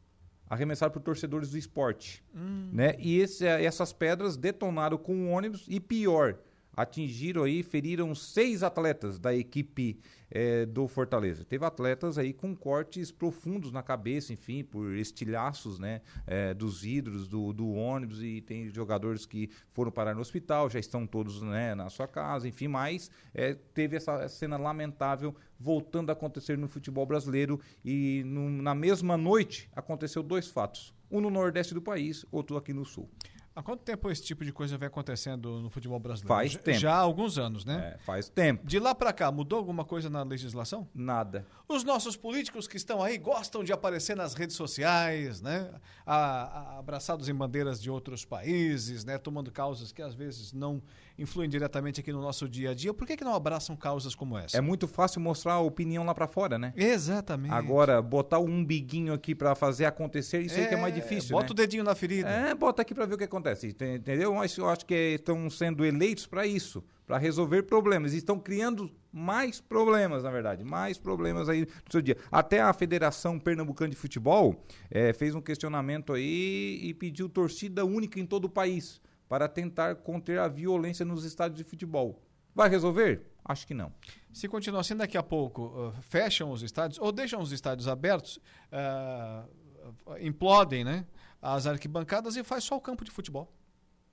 [0.49, 2.23] arremessado por torcedores do esporte.
[2.35, 2.71] Hum.
[2.73, 2.95] Né?
[2.97, 6.39] E esse, essas pedras detonaram com o ônibus e pior,
[6.75, 9.99] atingiram aí, feriram seis atletas da equipe
[10.31, 11.43] é, do Fortaleza.
[11.43, 17.27] Teve atletas aí com cortes profundos na cabeça, enfim, por estilhaços, né, é, dos vidros
[17.27, 21.73] do, do, ônibus e tem jogadores que foram parar no hospital, já estão todos, né,
[21.75, 27.05] na sua casa, enfim, mas é, teve essa cena lamentável voltando a acontecer no futebol
[27.05, 32.55] brasileiro e no, na mesma noite aconteceu dois fatos, um no nordeste do país, outro
[32.55, 33.09] aqui no sul.
[33.55, 36.33] Há quanto tempo esse tipo de coisa vem acontecendo no futebol brasileiro?
[36.35, 36.79] Faz já, tempo.
[36.79, 37.95] Já há alguns anos, né?
[37.95, 38.65] É, faz tempo.
[38.65, 40.87] De lá para cá, mudou alguma coisa na legislação?
[40.93, 41.45] Nada.
[41.67, 45.71] Os nossos políticos que estão aí gostam de aparecer nas redes sociais, né?
[46.05, 49.17] A, a, abraçados em bandeiras de outros países, né?
[49.17, 50.81] Tomando causas que às vezes não
[51.19, 52.93] influem diretamente aqui no nosso dia a dia.
[52.93, 54.57] Por que, que não abraçam causas como essa?
[54.57, 56.73] É muito fácil mostrar a opinião lá para fora, né?
[56.75, 57.53] Exatamente.
[57.53, 61.31] Agora, botar o umbiguinho aqui para fazer acontecer, isso é, aí que é mais difícil,
[61.31, 61.51] Bota né?
[61.51, 62.29] o dedinho na ferida.
[62.29, 64.33] É, bota aqui para ver o que acontece entendeu?
[64.33, 68.13] Mas eu acho que estão sendo eleitos para isso, para resolver problemas.
[68.13, 72.17] E estão criando mais problemas, na verdade, mais problemas aí no seu dia.
[72.31, 78.19] Até a Federação Pernambucana de Futebol é, fez um questionamento aí e pediu torcida única
[78.19, 82.19] em todo o país para tentar conter a violência nos estádios de futebol.
[82.53, 83.27] Vai resolver?
[83.45, 83.93] Acho que não.
[84.33, 88.39] Se continuar assim, daqui a pouco uh, fecham os estádios ou deixam os estádios abertos,
[88.73, 91.05] uh, implodem né,
[91.41, 93.53] as arquibancadas e faz só o campo de futebol.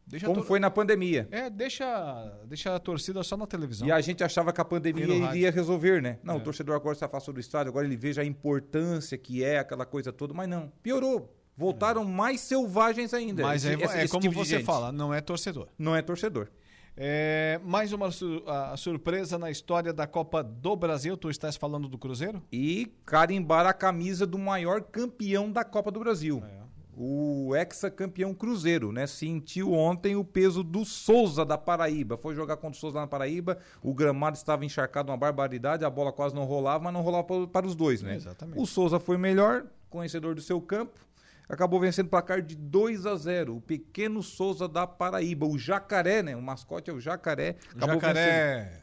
[0.07, 1.27] Deixa Como foi na pandemia.
[1.33, 3.89] É, deixa, deixa a torcida só na televisão.
[3.89, 6.21] E a gente achava que a pandemia iria resolver, né?
[6.23, 6.37] Não, é.
[6.37, 9.85] o torcedor agora se afastou do estádio, agora ele veja a importância que é aquela
[9.85, 11.36] coisa toda, mas não, piorou.
[11.57, 13.43] Voltaram mais selvagens ainda.
[13.43, 15.69] Mas esse, é, esse, é esse como tipo você fala, não é torcedor.
[15.79, 16.49] Não é torcedor.
[16.99, 18.43] É, mais uma su
[18.77, 21.17] surpresa na história da Copa do Brasil.
[21.17, 22.43] Tu estás falando do Cruzeiro?
[22.51, 26.43] E carimbar a camisa do maior campeão da Copa do Brasil.
[26.47, 29.07] É o ex-campeão Cruzeiro, né?
[29.07, 32.17] Sentiu ontem o peso do Souza da Paraíba.
[32.17, 36.11] Foi jogar contra o Souza na Paraíba, o gramado estava encharcado uma barbaridade, a bola
[36.11, 38.15] quase não rolava, mas não rolava para os dois, né?
[38.15, 38.59] Exatamente.
[38.59, 40.99] O Souza foi melhor, conhecedor do seu campo,
[41.49, 43.57] acabou vencendo o placar de 2 a 0.
[43.57, 46.37] O pequeno Souza da Paraíba, o jacaré, né?
[46.37, 47.57] O mascote é o jacaré.
[47.75, 48.83] O jacaré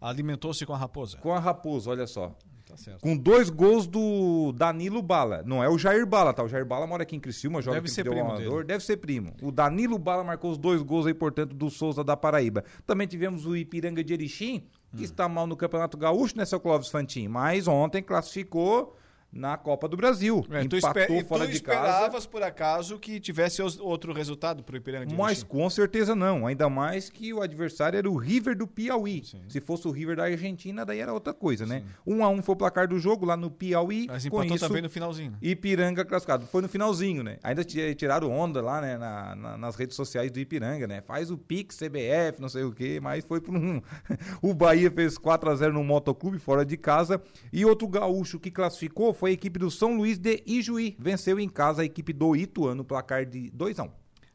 [0.00, 1.18] alimentou-se com a raposa.
[1.18, 2.36] Com a raposa, olha só.
[2.66, 5.42] Tá com dois gols do Danilo Bala.
[5.44, 6.42] Não é o Jair Bala, tá?
[6.42, 8.64] O Jair Bala mora aqui em Criciúma, joga Deve ser primo amador.
[8.64, 9.34] Deve ser primo.
[9.42, 12.64] O Danilo Bala marcou os dois gols aí, portanto, do Souza da Paraíba.
[12.86, 15.04] Também tivemos o Ipiranga de Erechim, que hum.
[15.04, 17.28] está mal no Campeonato Gaúcho, né, seu Clóvis Fantin?
[17.28, 18.96] Mas ontem classificou
[19.34, 20.46] na Copa do Brasil.
[20.50, 21.88] É, Empatou tu fora tu de casa.
[21.88, 26.46] esperavas, por acaso, que tivesse outro resultado para o Ipiranga de Mas com certeza não.
[26.46, 29.24] Ainda mais que o adversário era o River do Piauí.
[29.24, 29.42] Sim.
[29.48, 31.80] Se fosse o River da Argentina, daí era outra coisa, né?
[31.80, 31.86] Sim.
[32.06, 34.06] Um a um foi o placar do jogo lá no Piauí.
[34.06, 35.36] Mas empatou isso, também no finalzinho.
[35.42, 36.46] Ipiranga classificado.
[36.46, 37.38] Foi no finalzinho, né?
[37.42, 38.96] Ainda tiraram onda lá, né?
[38.96, 41.00] Na, na, nas redes sociais do Ipiranga, né?
[41.00, 43.82] Faz o Pix, CBF, não sei o quê, mas foi por um...
[44.40, 47.20] o Bahia fez 4 a 0 no Motoclube, fora de casa.
[47.52, 50.96] E outro gaúcho que classificou foi a equipe do São Luís de Ijuí.
[50.98, 53.90] Venceu em casa a equipe do Ituano, no placar de 2 a 1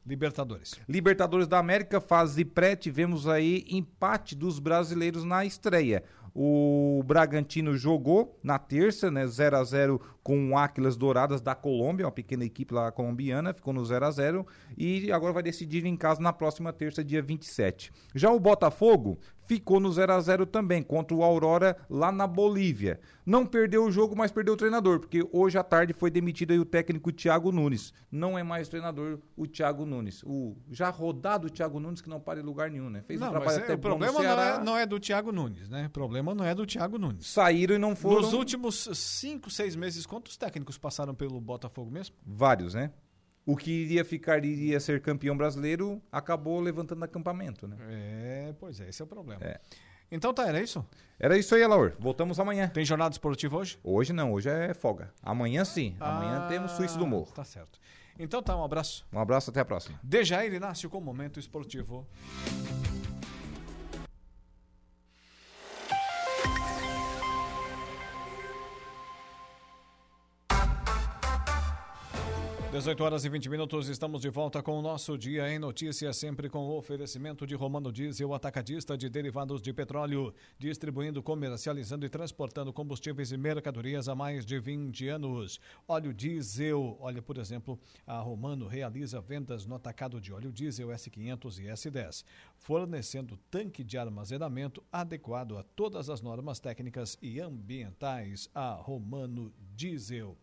[0.06, 0.80] Libertadores.
[0.88, 6.04] Libertadores da América, fase pré, tivemos aí empate dos brasileiros na estreia.
[6.34, 12.06] O Bragantino jogou na terça, né, 0 a 0 com o Áquilas Douradas da Colômbia,
[12.06, 15.96] uma pequena equipe lá colombiana, ficou no 0 a 0 e agora vai decidir em
[15.96, 17.92] casa na próxima terça, dia 27.
[18.16, 19.20] Já o Botafogo
[19.50, 23.00] ficou no 0 a 0 também contra o Aurora lá na Bolívia.
[23.26, 26.64] Não perdeu o jogo, mas perdeu o treinador, porque hoje à tarde foi demitido o
[26.64, 27.92] técnico Thiago Nunes.
[28.12, 30.22] Não é mais treinador o Thiago Nunes.
[30.24, 33.02] O já rodado Thiago Nunes que não para em lugar nenhum, né?
[33.02, 35.68] Fez não, um trabalho até é, o problema não é, não é, do Thiago Nunes,
[35.68, 35.88] né?
[35.88, 37.26] O problema não é do Thiago Nunes.
[37.26, 38.22] Saíram e não foram.
[38.22, 42.16] Nos últimos cinco, seis meses, quantos técnicos passaram pelo Botafogo mesmo?
[42.24, 42.92] Vários, né?
[43.50, 47.78] O que iria ficar iria ser campeão brasileiro acabou levantando acampamento, né?
[47.90, 49.44] É, pois é, esse é o problema.
[49.44, 49.60] É.
[50.12, 50.86] Então tá, era isso?
[51.20, 51.94] Era isso aí, Laur.
[52.00, 52.68] Voltamos amanhã.
[52.70, 53.80] Tem jornada esportiva hoje?
[53.84, 55.12] Hoje não, hoje é folga.
[55.24, 55.96] Amanhã sim.
[56.00, 57.32] Ah, amanhã temos Suíço do Morro.
[57.34, 57.80] Tá certo.
[58.20, 59.08] Então tá, um abraço.
[59.12, 60.00] Um abraço, até a próxima.
[60.04, 62.08] Dejair Inácio com o Momento Esportivo.
[72.80, 76.50] 18 horas e 20 minutos, estamos de volta com o nosso Dia em Notícias, sempre
[76.50, 82.72] com o oferecimento de Romano Diesel, atacadista de derivados de petróleo, distribuindo, comercializando e transportando
[82.72, 85.60] combustíveis e mercadorias há mais de 20 anos.
[85.86, 87.78] Óleo diesel, olha, por exemplo,
[88.08, 92.24] a Romano realiza vendas no atacado de óleo diesel S500 e S10,
[92.56, 98.50] fornecendo tanque de armazenamento adequado a todas as normas técnicas e ambientais.
[98.56, 100.38] A Romano Diesel.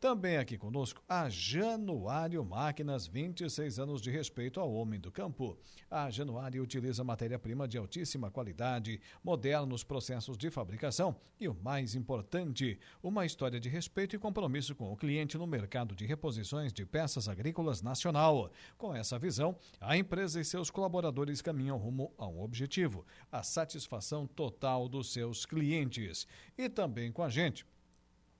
[0.00, 5.58] Também aqui conosco a Januário Máquinas, 26 anos de respeito ao homem do campo.
[5.90, 12.78] A Januário utiliza matéria-prima de altíssima qualidade, modernos processos de fabricação e o mais importante,
[13.02, 17.28] uma história de respeito e compromisso com o cliente no mercado de reposições de peças
[17.28, 18.52] agrícolas nacional.
[18.76, 24.28] Com essa visão, a empresa e seus colaboradores caminham rumo a um objetivo: a satisfação
[24.28, 26.24] total dos seus clientes.
[26.56, 27.66] E também com a gente,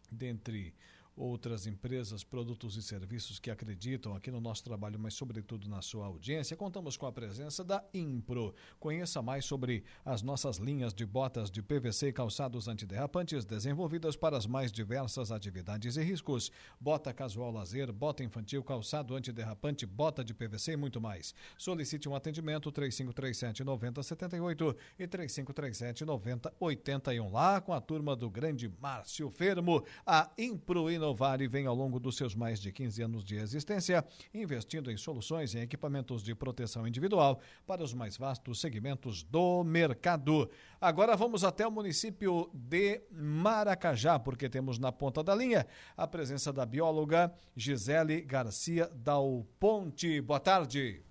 [0.08, 0.72] dentre
[1.18, 6.06] outras empresas, produtos e serviços que acreditam aqui no nosso trabalho, mas sobretudo na sua
[6.06, 8.54] audiência, contamos com a presença da Impro.
[8.78, 14.36] Conheça mais sobre as nossas linhas de botas de PVC e calçados antiderrapantes desenvolvidas para
[14.36, 16.52] as mais diversas atividades e riscos.
[16.80, 21.34] Bota casual lazer, bota infantil, calçado antiderrapante, bota de PVC e muito mais.
[21.56, 29.28] Solicite um atendimento 3537 9078 e 3537 9081 lá com a turma do grande Márcio
[29.30, 33.36] Fermo, a Impro Inovação Inovare vem ao longo dos seus mais de 15 anos de
[33.36, 34.04] existência
[34.34, 40.50] investindo em soluções e equipamentos de proteção individual para os mais vastos segmentos do mercado.
[40.78, 46.52] Agora vamos até o município de Maracajá, porque temos na ponta da linha a presença
[46.52, 50.20] da bióloga Gisele Garcia Dal Ponte.
[50.20, 51.02] Boa tarde.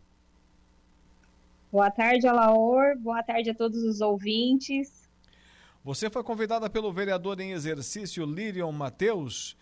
[1.71, 2.95] Boa tarde, Alaor.
[2.99, 5.09] Boa tarde a todos os ouvintes.
[5.83, 9.57] Você foi convidada pelo vereador em exercício Lirion Mateus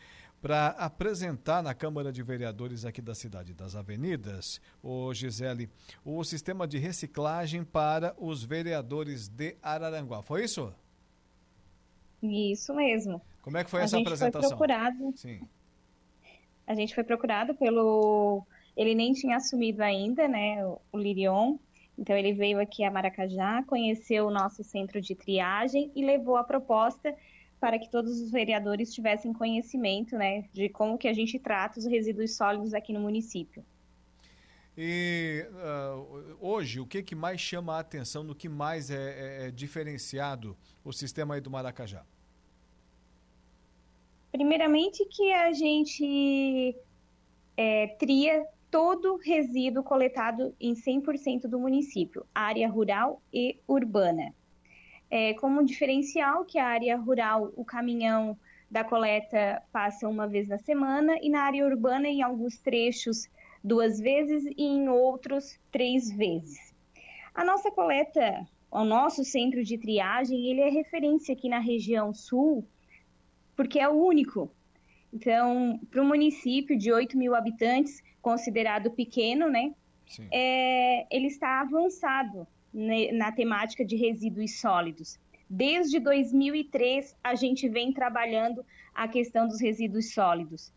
[0.45, 5.71] para apresentar na Câmara de Vereadores aqui da cidade das Avenidas, o Gisele,
[6.05, 10.21] o sistema de reciclagem para os vereadores de Araranguá.
[10.21, 10.71] Foi isso?
[12.21, 13.19] Isso mesmo.
[13.41, 14.41] Como é que foi a essa apresentação?
[14.41, 15.13] Foi procurado.
[15.15, 15.41] Sim.
[16.67, 18.45] A gente foi procurado pelo.
[18.77, 21.57] Ele nem tinha assumido ainda, né, o Lirion,
[21.97, 26.43] então, ele veio aqui a Maracajá, conheceu o nosso centro de triagem e levou a
[26.43, 27.15] proposta
[27.65, 31.85] para que todos os vereadores tivessem conhecimento né, de como que a gente trata os
[31.87, 33.65] resíduos sólidos aqui no município.
[34.77, 39.47] E uh, hoje, o que, que mais chama a atenção, do que mais é, é,
[39.47, 42.05] é diferenciado o sistema aí do Maracajá?
[44.31, 46.75] Primeiramente que a gente
[47.57, 54.35] é, tria todo resíduo coletado em 100% do município, área rural e urbana.
[55.17, 58.37] É, como diferencial que a área rural, o caminhão
[58.69, 63.25] da coleta passa uma vez na semana e na área urbana, em alguns trechos,
[63.63, 66.75] duas vezes e em outros, três vezes.
[67.33, 72.67] A nossa coleta, o nosso centro de triagem, ele é referência aqui na região sul,
[73.55, 74.51] porque é o único.
[75.13, 79.73] Então, para um município de 8 mil habitantes, considerado pequeno, né?
[80.29, 82.45] É, ele está avançado
[83.13, 85.17] na temática de resíduos sólidos.
[85.49, 90.73] Desde 2003, a gente vem trabalhando a questão dos resíduos sólidos.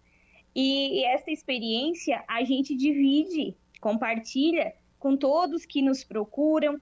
[0.54, 6.80] E, e essa experiência a gente divide, compartilha com todos que nos procuram,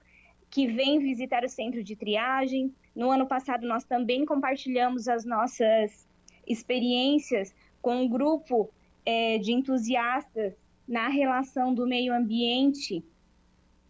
[0.49, 2.73] que vêm visitar o centro de triagem.
[2.95, 6.07] No ano passado, nós também compartilhamos as nossas
[6.45, 8.69] experiências com um grupo
[9.05, 10.53] é, de entusiastas
[10.87, 13.03] na relação do meio ambiente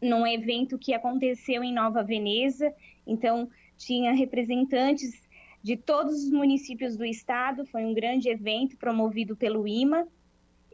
[0.01, 2.73] num evento que aconteceu em Nova Veneza.
[3.05, 5.27] Então, tinha representantes
[5.61, 7.65] de todos os municípios do estado.
[7.65, 10.07] Foi um grande evento promovido pelo IMA.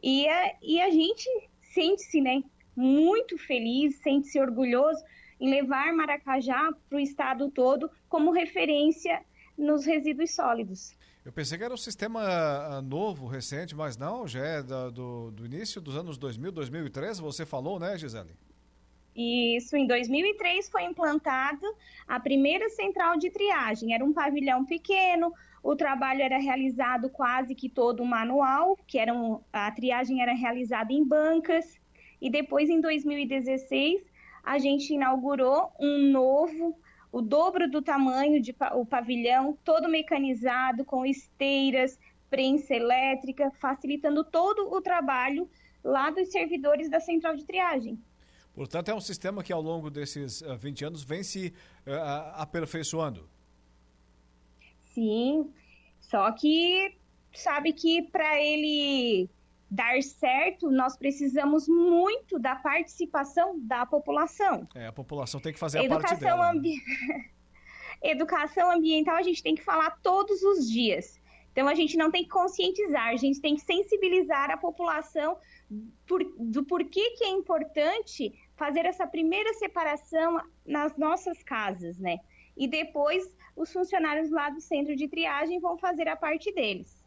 [0.02, 1.28] E a, e a gente
[1.72, 2.42] sente-se né,
[2.76, 5.02] muito feliz, sente-se orgulhoso
[5.40, 9.22] em levar Maracajá para o estado todo como referência
[9.56, 10.96] nos resíduos sólidos.
[11.24, 15.46] Eu pensei que era um sistema ah, novo, recente, mas não, já é do, do
[15.46, 18.36] início dos anos 2000, 2003, você falou, né, Gisele?
[19.14, 21.66] Isso, em 2003 foi implantado
[22.06, 23.94] a primeira central de triagem.
[23.94, 29.40] Era um pavilhão pequeno, o trabalho era realizado quase que todo manual, que era um,
[29.52, 31.80] a triagem era realizada em bancas.
[32.20, 34.02] E depois, em 2016,
[34.42, 36.78] a gente inaugurou um novo
[37.14, 41.96] o dobro do tamanho de o pavilhão, todo mecanizado, com esteiras,
[42.28, 45.48] prensa elétrica, facilitando todo o trabalho
[45.84, 48.02] lá dos servidores da central de triagem.
[48.54, 51.52] Portanto, é um sistema que ao longo desses uh, eh, 20 anos vem se
[51.86, 53.28] uh, aperfeiçoando.
[54.94, 55.52] Sim,
[56.00, 56.96] só que
[57.34, 59.28] sabe que para ele
[59.68, 64.68] dar certo, nós precisamos muito da participação da população.
[64.72, 66.52] É, a população tem que fazer a parte dela.
[66.52, 66.58] Né?
[66.58, 66.76] Ambi...
[68.02, 71.20] Educação ambiental a gente tem que falar todos os dias.
[71.50, 75.38] Então a gente não tem que conscientizar, a gente tem que sensibilizar a população
[76.06, 82.18] por, do porquê que é importante fazer essa primeira separação nas nossas casas, né?
[82.56, 87.04] E depois os funcionários lá do centro de triagem vão fazer a parte deles.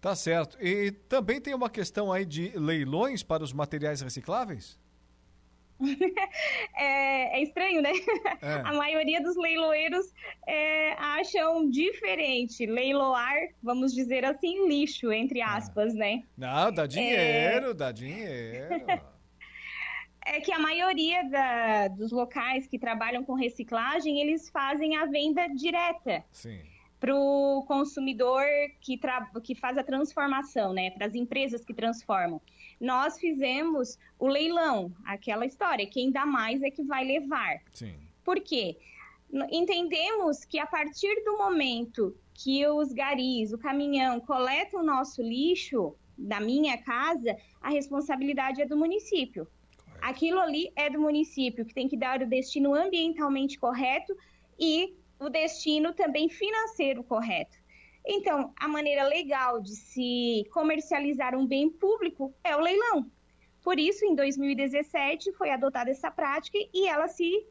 [0.00, 0.56] Tá certo.
[0.60, 4.78] E também tem uma questão aí de leilões para os materiais recicláveis?
[6.74, 7.92] é, é, estranho, né?
[8.40, 8.52] É.
[8.64, 10.06] A maioria dos leiloeiros
[10.46, 15.56] é, acham diferente leiloar, vamos dizer assim, lixo, entre ah.
[15.56, 16.22] aspas, né?
[16.36, 18.86] Não, dá dinheiro, dá dinheiro.
[20.26, 25.46] é que a maioria da, dos locais que trabalham com reciclagem, eles fazem a venda
[25.48, 26.24] direta.
[26.32, 26.60] Sim
[26.98, 28.44] para o consumidor
[28.80, 28.98] que,
[29.44, 30.90] que faz a transformação, né?
[30.90, 32.40] Para as empresas que transformam.
[32.80, 37.60] Nós fizemos o leilão, aquela história, quem dá mais é que vai levar.
[37.72, 37.94] Sim.
[38.24, 38.78] Por quê?
[39.50, 45.94] Entendemos que a partir do momento que os garis, o caminhão, coletam o nosso lixo
[46.16, 49.46] da minha casa, a responsabilidade é do município.
[50.06, 54.16] Aquilo ali é do município, que tem que dar o destino ambientalmente correto
[54.56, 57.58] e o destino também financeiro correto.
[58.06, 63.10] Então, a maneira legal de se comercializar um bem público é o leilão.
[63.64, 67.44] Por isso, em 2017, foi adotada essa prática e ela se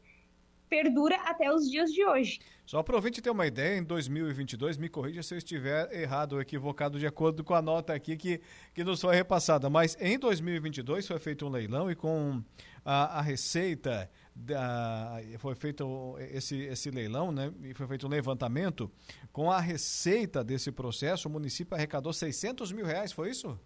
[0.68, 2.38] perdura até os dias de hoje.
[2.64, 6.98] Só ouvinte ter uma ideia, em 2022, me corrija se eu estiver errado ou equivocado
[6.98, 8.40] de acordo com a nota aqui que,
[8.74, 12.42] que nos foi repassada, mas em 2022 foi feito um leilão e com
[12.84, 18.90] a, a receita, da, foi feito esse, esse leilão, né, e foi feito um levantamento,
[19.32, 23.58] com a receita desse processo, o município arrecadou 600 mil reais, foi isso?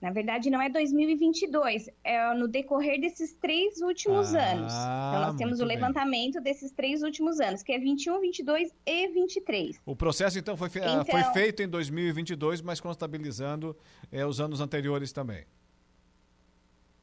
[0.00, 4.72] Na verdade, não é 2022, é no decorrer desses três últimos Ah, anos.
[4.72, 5.76] Então, nós temos o muito bem.
[5.76, 9.78] levantamento desses três últimos anos, que é 21, 22 e 23.
[9.84, 13.76] O processo, então, foi, fe- Então- foi feito em 2022, mas contabilizando
[14.10, 15.44] eh, os anos anteriores também.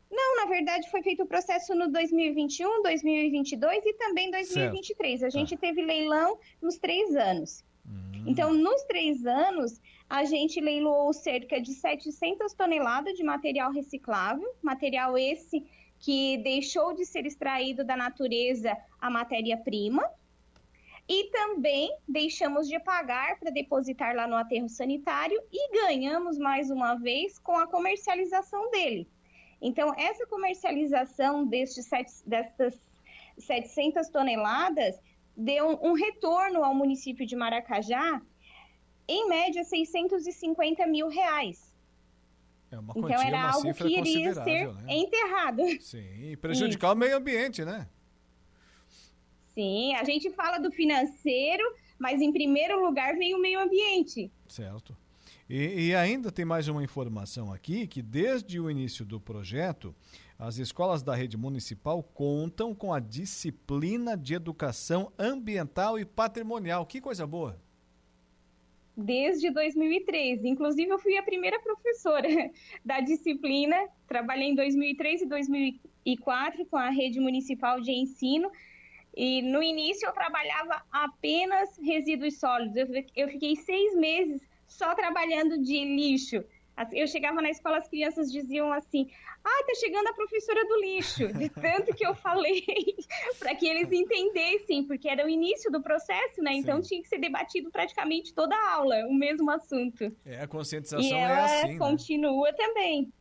[0.10, 5.22] Não, na verdade, foi feito o processo no 2021, 2022 e também 2023.
[5.24, 7.64] A gente teve leilão nos três anos.
[8.28, 15.17] Então, nos três anos, a gente leiloou cerca de 700 toneladas de material reciclável, material
[15.17, 15.65] esse
[15.97, 20.03] que deixou de ser extraído da natureza a matéria-prima.
[21.09, 26.95] E também deixamos de pagar para depositar lá no aterro sanitário e ganhamos mais uma
[26.95, 29.07] vez com a comercialização dele.
[29.61, 32.78] Então, essa comercialização destes sete, dessas
[33.38, 34.99] 700 toneladas
[35.38, 38.19] deu um, retorno ao município de Maracajá,
[39.07, 41.77] em média, 650 mil reais.
[42.71, 44.95] É uma Então, quantia, era uma algo que iria ser né?
[44.95, 45.63] enterrado.
[45.79, 47.88] Sim, e prejudicar o meio ambiente, né?
[49.53, 51.63] Sim, a gente fala do financeiro,
[51.97, 54.31] mas em primeiro lugar vem o meio ambiente.
[54.47, 54.97] Certo.
[55.49, 59.95] E, e ainda tem mais uma informação aqui, que desde o início do projeto,
[60.38, 66.85] as escolas da rede municipal contam com a disciplina de educação ambiental e patrimonial.
[66.85, 67.59] Que coisa boa!
[68.97, 70.47] desde 2013.
[70.47, 72.27] Inclusive, eu fui a primeira professora
[72.83, 73.77] da disciplina,
[74.07, 78.51] trabalhei em 2003 e 2004 com a rede municipal de ensino.
[79.15, 82.89] E no início eu trabalhava apenas resíduos sólidos.
[83.15, 86.43] Eu fiquei seis meses só trabalhando de lixo.
[86.78, 89.09] Assim, Eu chegava na escola, as crianças diziam assim:
[89.43, 91.28] Ah, tá chegando a professora do lixo.
[91.34, 92.63] De tanto que eu falei
[93.39, 96.53] para que eles entendessem, porque era o início do processo, né?
[96.53, 96.89] Então Sim.
[96.89, 100.15] tinha que ser debatido praticamente toda a aula, o mesmo assunto.
[100.23, 101.78] É, a conscientização E é ela assim, né?
[101.80, 103.11] continua também.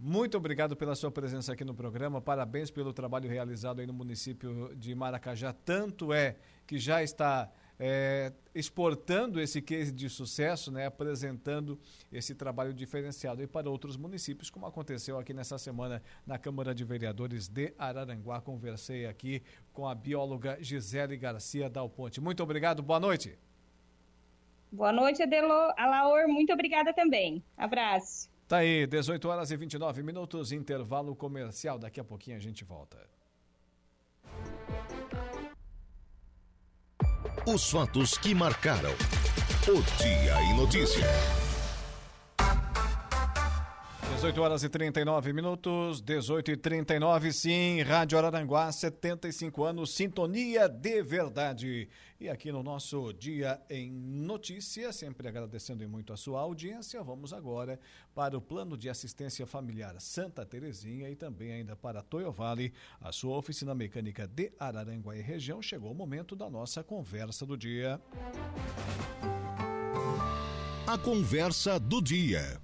[0.00, 2.20] Muito obrigado pela sua presença aqui no programa.
[2.20, 5.52] Parabéns pelo trabalho realizado aí no município de Maracajá.
[5.52, 6.36] Tanto é
[6.68, 11.78] que já está é, exportando esse case de sucesso, né, apresentando
[12.12, 16.84] esse trabalho diferenciado aí para outros municípios, como aconteceu aqui nessa semana na Câmara de
[16.84, 18.40] Vereadores de Araranguá.
[18.40, 22.20] Conversei aqui com a bióloga Gisele Garcia Dal Ponte.
[22.20, 23.38] Muito obrigado, boa noite.
[24.70, 26.28] Boa noite, Adelo, Alaor.
[26.28, 27.42] Muito obrigada também.
[27.56, 28.28] Abraço.
[28.46, 31.78] Tá aí, 18 horas e 29 minutos, intervalo comercial.
[31.78, 32.98] Daqui a pouquinho a gente volta.
[37.54, 38.92] Os fatos que marcaram
[39.68, 41.47] o Dia em Notícia.
[44.18, 51.00] 18 horas e 39 minutos, 18 e 39, sim, Rádio Araranguá, 75 anos, sintonia de
[51.04, 51.88] verdade.
[52.18, 57.78] E aqui no nosso Dia em Notícia, sempre agradecendo muito a sua audiência, vamos agora
[58.12, 63.12] para o Plano de Assistência Familiar Santa Terezinha e também ainda para Toyo Vale, a
[63.12, 65.62] sua oficina mecânica de Araranguá e região.
[65.62, 68.00] Chegou o momento da nossa conversa do dia.
[70.88, 72.60] A conversa do dia.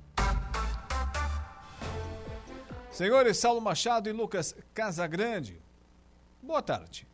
[2.94, 5.60] Senhores Saulo Machado e Lucas Casagrande,
[6.40, 7.04] boa tarde.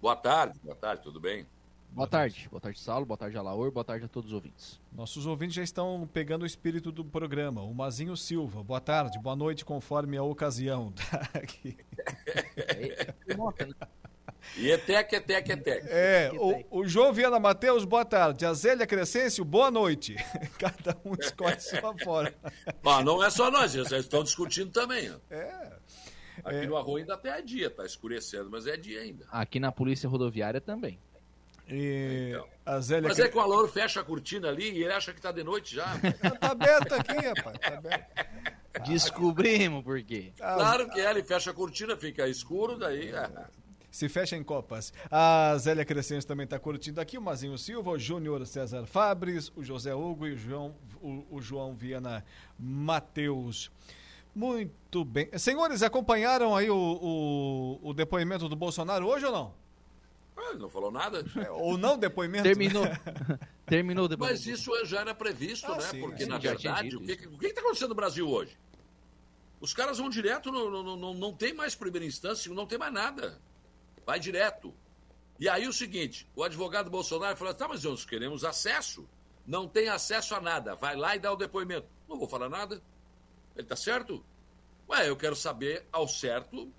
[0.00, 1.46] Boa tarde, boa tarde, tudo bem?
[1.92, 2.48] Boa tarde.
[2.50, 3.06] Boa tarde, Saulo.
[3.06, 3.70] Boa tarde, Alaor.
[3.70, 4.80] Boa tarde a todos os ouvintes.
[4.90, 7.62] Nossos ouvintes já estão pegando o espírito do programa.
[7.62, 10.92] O Mazinho Silva, boa tarde, boa noite, conforme a ocasião.
[11.12, 11.76] Tá aqui.
[13.28, 13.36] E
[14.56, 15.86] etec, etec, etec.
[15.88, 18.44] É, o, o João Viana Matheus, boa tarde.
[18.46, 20.14] A Zélia Crescêncio, boa noite.
[20.58, 22.32] Cada um escolhe sua forma.
[22.82, 25.10] Mas não é só nós, vocês estão discutindo também.
[25.10, 25.16] ó.
[25.34, 25.72] É.
[26.44, 26.66] Aqui É.
[26.66, 29.26] no Arroio ainda até é dia, tá escurecendo, mas é dia ainda.
[29.30, 30.98] Aqui na Polícia Rodoviária também.
[31.68, 32.32] E
[32.66, 35.20] a Zélia Mas é que o Alaor fecha a cortina ali e ele acha que
[35.20, 35.86] tá de noite já.
[36.40, 37.58] Tá aberto aqui, rapaz.
[37.58, 38.32] Tá aberto.
[38.88, 40.32] Descobrimos por quê.
[40.36, 43.10] Claro que é, ele fecha a cortina, fica escuro, daí.
[43.10, 43.30] é.
[43.92, 44.90] Se fecha em copas.
[45.10, 47.18] A Zélia Crescente também está curtindo aqui.
[47.18, 51.42] O Mazinho Silva, o Júnior César Fabres, o José Hugo e o João, o, o
[51.42, 52.24] João Viana
[52.58, 53.70] Matheus.
[54.34, 55.28] Muito bem.
[55.38, 56.74] Senhores, acompanharam aí o,
[57.82, 59.54] o, o depoimento do Bolsonaro hoje ou não?
[60.38, 61.22] Ah, ele não falou nada.
[61.36, 62.44] É, ou não depoimento.
[62.44, 62.84] Terminou.
[62.86, 62.98] né?
[63.66, 64.30] Terminou depois.
[64.30, 65.82] Mas isso já era previsto, Ah, né?
[65.82, 68.56] sim, Porque, sim, na verdade, o o que está acontecendo no Brasil hoje?
[69.60, 72.92] Os caras vão direto, no, no- no- não tem mais primeira instância, não tem mais
[72.92, 73.38] nada.
[74.04, 74.74] Vai direto.
[75.38, 79.08] E aí o seguinte, o advogado Bolsonaro falou, tá, mas nós queremos acesso.
[79.46, 80.74] Não tem acesso a nada.
[80.74, 81.88] Vai lá e dá o depoimento.
[82.08, 82.80] Não vou falar nada.
[83.56, 84.24] Ele tá certo?
[84.88, 86.72] Ué, eu quero saber ao certo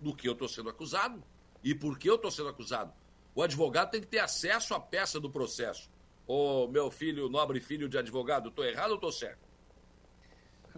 [0.00, 1.22] do que eu estou sendo acusado
[1.62, 2.92] e por que eu estou sendo acusado.
[3.34, 5.90] O advogado tem que ter acesso à peça do processo.
[6.26, 9.48] Ô, meu filho, nobre filho de advogado, estou errado ou estou certo?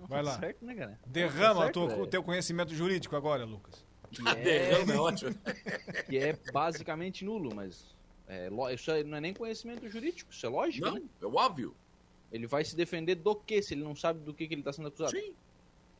[0.08, 0.38] Vai lá.
[0.38, 0.98] Certo, né?
[1.06, 3.84] Derrama Tá certo, o teu conhecimento jurídico agora, Lucas.
[4.12, 5.34] Que é, Derrama é ótimo.
[6.08, 7.96] que é basicamente nulo, mas
[8.28, 11.02] é, isso não é nem conhecimento jurídico, isso é lógico, Não, né?
[11.20, 11.74] é óbvio.
[12.30, 14.72] Ele vai se defender do quê se ele não sabe do que, que ele está
[14.72, 15.10] sendo acusado?
[15.12, 15.34] Sim.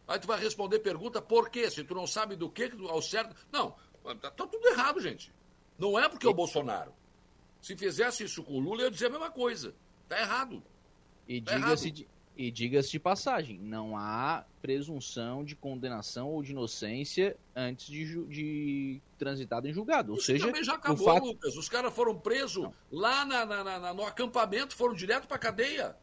[0.09, 1.71] Aí tu vai responder pergunta por quê?
[1.71, 3.35] Se tu não sabe do que ao certo.
[3.53, 3.75] Não,
[4.21, 5.33] tá, tá tudo errado, gente.
[5.79, 6.93] Não é porque é o Bolsonaro.
[7.61, 9.75] Se fizesse isso com o Lula, eu ia dizer a mesma coisa.
[10.09, 10.63] Tá errado.
[11.29, 16.53] E Tá diga-se de, e diga-se de passagem, não há presunção de condenação ou de
[16.53, 20.13] inocência antes de, de transitado em julgado.
[20.13, 21.57] Ou Isso seja, também já o acabou, fato, Lucas.
[21.57, 25.97] Os caras foram presos lá na- na- na- no acampamento, foram direto pra cadeia.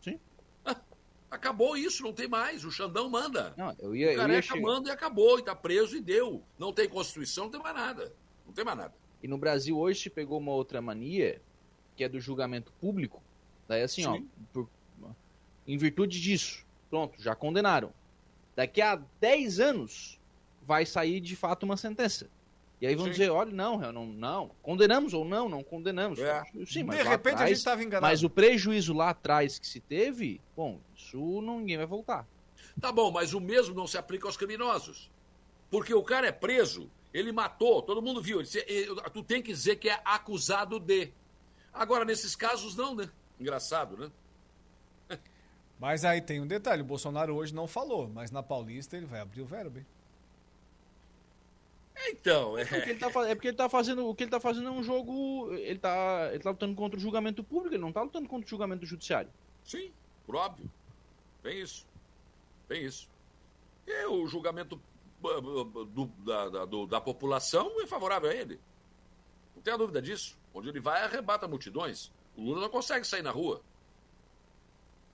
[0.00, 0.18] Sim.
[1.30, 2.64] Acabou isso, não tem mais.
[2.64, 3.52] O Xandão manda.
[3.56, 4.60] Não, eu o ia, eu ia careca chegar.
[4.62, 6.42] manda e acabou, e tá preso e deu.
[6.58, 8.14] Não tem Constituição, não tem mais nada.
[8.46, 8.94] Não tem mais nada.
[9.22, 11.42] E no Brasil hoje se pegou uma outra mania,
[11.96, 13.22] que é do julgamento público.
[13.68, 14.28] Daí assim, ó, Sim.
[14.52, 14.68] por-
[15.66, 17.92] em virtude disso, pronto, já condenaram.
[18.56, 20.18] Daqui a 10 anos
[20.62, 22.28] vai sair de fato uma sentença.
[22.80, 23.12] E aí vão Sim.
[23.12, 26.18] dizer, olha, não, não, não, condenamos ou não, não condenamos.
[26.18, 26.42] É.
[26.66, 28.10] Sim, mas de repente a atrás- gente estava enganado.
[28.12, 32.26] Mas o prejuízo lá atrás que se teve, bom, isso não, ninguém vai voltar.
[32.80, 35.10] Tá bom, mas o mesmo não se aplica aos criminosos.
[35.70, 38.40] Porque o cara é preso, ele matou, todo mundo viu.
[38.40, 41.10] Ele- tu tem que dizer que é acusado de.
[41.72, 43.08] Agora, nesses casos, não, né?
[43.40, 44.10] Engraçado, né?
[45.78, 49.20] Mas aí tem um detalhe, o Bolsonaro hoje não falou, mas na Paulista ele vai
[49.20, 49.86] abrir o verbo, hein?
[52.08, 52.64] Então, é.
[52.64, 54.06] Porque ele tá é porque ele tá fazendo.
[54.06, 55.52] O que ele tá fazendo é um jogo.
[55.54, 58.48] Ele tá, ele tá lutando contra o julgamento público, ele não tá lutando contra o
[58.48, 59.30] julgamento judiciário.
[59.64, 59.90] Sim,
[60.26, 60.70] por óbvio.
[61.42, 61.86] Tem isso.
[62.68, 63.08] Tem isso.
[63.86, 64.80] E o julgamento
[65.92, 68.60] do- da, da- do- da população é favorável a ele.
[69.54, 70.36] Não tenha dúvida disso.
[70.54, 72.10] Onde ele vai, arrebata multidões.
[72.36, 73.62] O Lula não consegue sair na rua.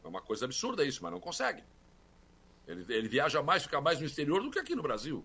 [0.04, 1.62] É uma coisa absurda isso, mas não consegue.
[2.66, 5.24] Ele, ele viaja mais, fica mais no exterior do que aqui no Brasil.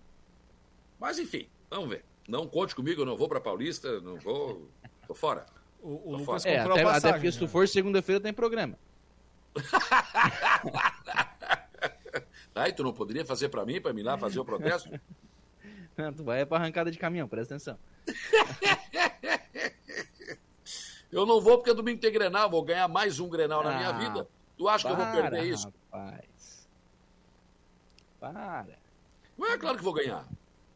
[0.98, 2.04] Mas enfim, vamos ver.
[2.28, 4.68] Não conte comigo, eu não vou para Paulista, não vou.
[5.06, 5.46] Tô fora.
[5.80, 6.54] O, o Tô Lucas fora.
[6.54, 6.98] É, até, a passagem.
[6.98, 7.50] até porque se tu né?
[7.50, 8.78] for segunda-feira tem programa.
[12.54, 14.90] Aí tu não poderia fazer para mim, para mim lá fazer o protesto?
[15.96, 17.76] Não, tu vai pra arrancada de caminhão, presta atenção.
[21.10, 23.92] Eu não vou porque domingo tem Grenal, vou ganhar mais um Grenal na minha Ah,
[23.92, 24.28] vida.
[24.58, 25.72] Tu acha que eu vou Para, perder isso?
[25.92, 26.68] Rapaz.
[28.20, 28.78] Para.
[29.38, 30.26] Ué, claro que vou ganhar.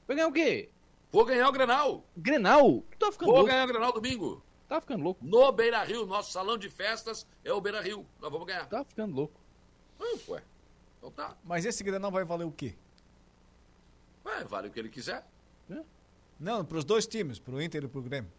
[0.06, 0.70] Vai ganhar o quê?
[1.10, 2.04] Vou ganhar o Grenal.
[2.16, 2.82] Grenal?
[2.92, 3.50] Tu tá ficando Vou louco?
[3.50, 4.42] ganhar o Grenal domingo.
[4.68, 5.22] Tá ficando louco?
[5.22, 8.06] No Beira Rio, nosso salão de festas é o Beira Rio.
[8.20, 8.66] Nós vamos ganhar.
[8.66, 9.38] Tá ficando louco.
[10.00, 10.42] Ah, ué.
[10.98, 11.36] Então tá.
[11.44, 12.74] Mas esse Grenal vai valer o quê?
[14.24, 15.26] Ué, vale o que ele quiser.
[16.38, 18.32] Não, para os dois times, para o Inter e para o Grêmio.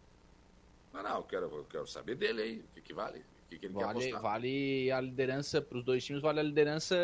[0.92, 2.58] Mas não, eu quero, eu quero saber dele aí.
[2.60, 3.24] O que, que vale?
[3.44, 4.22] O que, que ele quer Vale, apostar?
[4.22, 6.96] vale a liderança pros dois times, vale a liderança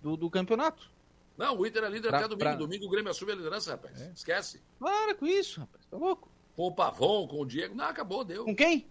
[0.00, 0.90] do, do campeonato.
[1.36, 2.38] Não, o Inter é líder Pra- até domingo.
[2.44, 4.00] pra- Domingo o Grêmio assume a liderança, rapaz.
[4.14, 4.62] Esquece.
[4.78, 5.84] Para com isso, rapaz.
[5.86, 6.30] Tá louco?
[6.54, 7.74] Com o Pavon, com o Diego.
[7.74, 8.44] Não, acabou, deu.
[8.44, 8.86] Com quem?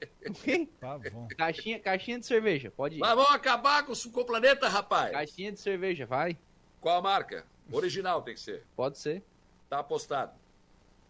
[0.26, 0.68] Com quem?
[1.12, 1.28] Bom.
[1.36, 2.98] Caixinha, caixinha de cerveja, pode ir.
[2.98, 5.12] Mas vamos acabar com o, com o planeta, rapaz.
[5.12, 6.36] Caixinha de cerveja, vai.
[6.80, 7.46] Qual a marca?
[7.70, 8.64] Original tem que ser.
[8.76, 9.22] Pode ser.
[9.70, 10.32] Tá apostado.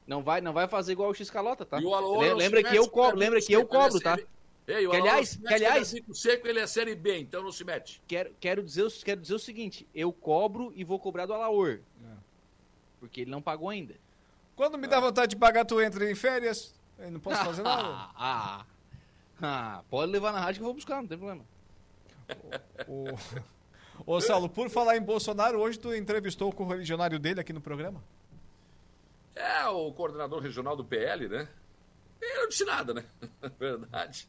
[0.07, 1.81] Não vai, não vai fazer igual o X-Calota, tá?
[1.81, 4.01] E o não lembra que eu cobro, ele é lembra que eu ele é cobro,
[4.01, 4.17] tá?
[4.17, 4.29] série-
[4.67, 7.53] Ei, o Que aliás- que é aliás- bico seco, ele é série B, então não
[7.53, 8.01] se mete.
[8.09, 11.81] Quero, quero, dizer, o- quero dizer o seguinte, eu cobro e vou cobrar do Alaor.
[12.99, 13.95] Porque ele não pagou ainda.
[14.57, 16.75] Quando me dá vontade de pagar, tu entra em férias.
[16.99, 17.83] Eu não posso fazer nada.
[18.17, 18.67] Ah, ah,
[19.43, 21.45] ah, pode levar na rádio que eu vou buscar, não tem problema.
[22.89, 23.05] O...
[24.07, 28.03] Ô, Saulo, por falar em Bolsonaro, hoje tu entrevistou o correligionário dele aqui no programa?
[29.35, 31.49] É o coordenador regional do PL, né?
[32.37, 33.05] Não disse nada, né?
[33.59, 34.29] Verdade.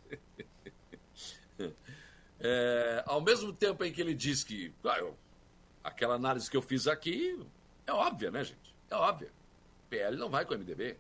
[2.40, 5.18] É, ao mesmo tempo em que ele diz que ah, eu-
[5.84, 7.40] aquela análise que eu fiz aqui
[7.88, 8.76] é óbvia, né, gente?
[8.90, 9.32] É óbvia.
[9.90, 10.98] PL não vai com o MDB.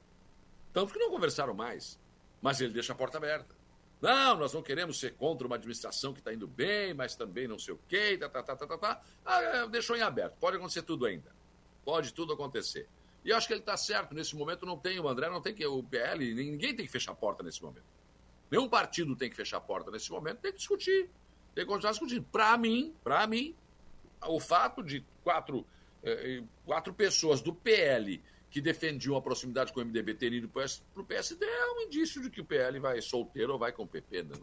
[0.71, 1.99] Tanto que não conversaram mais.
[2.41, 3.53] Mas ele deixa a porta aberta.
[4.01, 7.57] Não, nós não queremos ser contra uma administração que está indo bem, mas também não
[7.57, 9.01] sei o quê, tá, tá, tá, tá, tá, tá.
[9.25, 10.35] Ah, é, deixou em aberto.
[10.39, 11.33] Pode acontecer tudo ainda.
[11.83, 12.87] Pode tudo acontecer.
[13.25, 14.13] E eu acho que ele está certo.
[14.13, 17.11] Nesse momento não tem, o André não tem que, o PL, ninguém tem que fechar
[17.11, 17.83] a porta nesse momento.
[18.51, 21.09] Nenhum partido tem que fechar a porta nesse momento, tem que discutir.
[21.55, 22.23] Tem que continuar discutindo.
[22.31, 23.55] Para mim, para mim,
[24.27, 25.65] o fato de quatro,
[26.03, 28.21] eh, quatro pessoas do PL
[28.51, 30.65] que defendiam a proximidade com o MDB terem ido para
[30.95, 33.87] o PSD é um indício de que o PL vai solteiro ou vai com o
[33.87, 34.23] PP.
[34.23, 34.35] Né?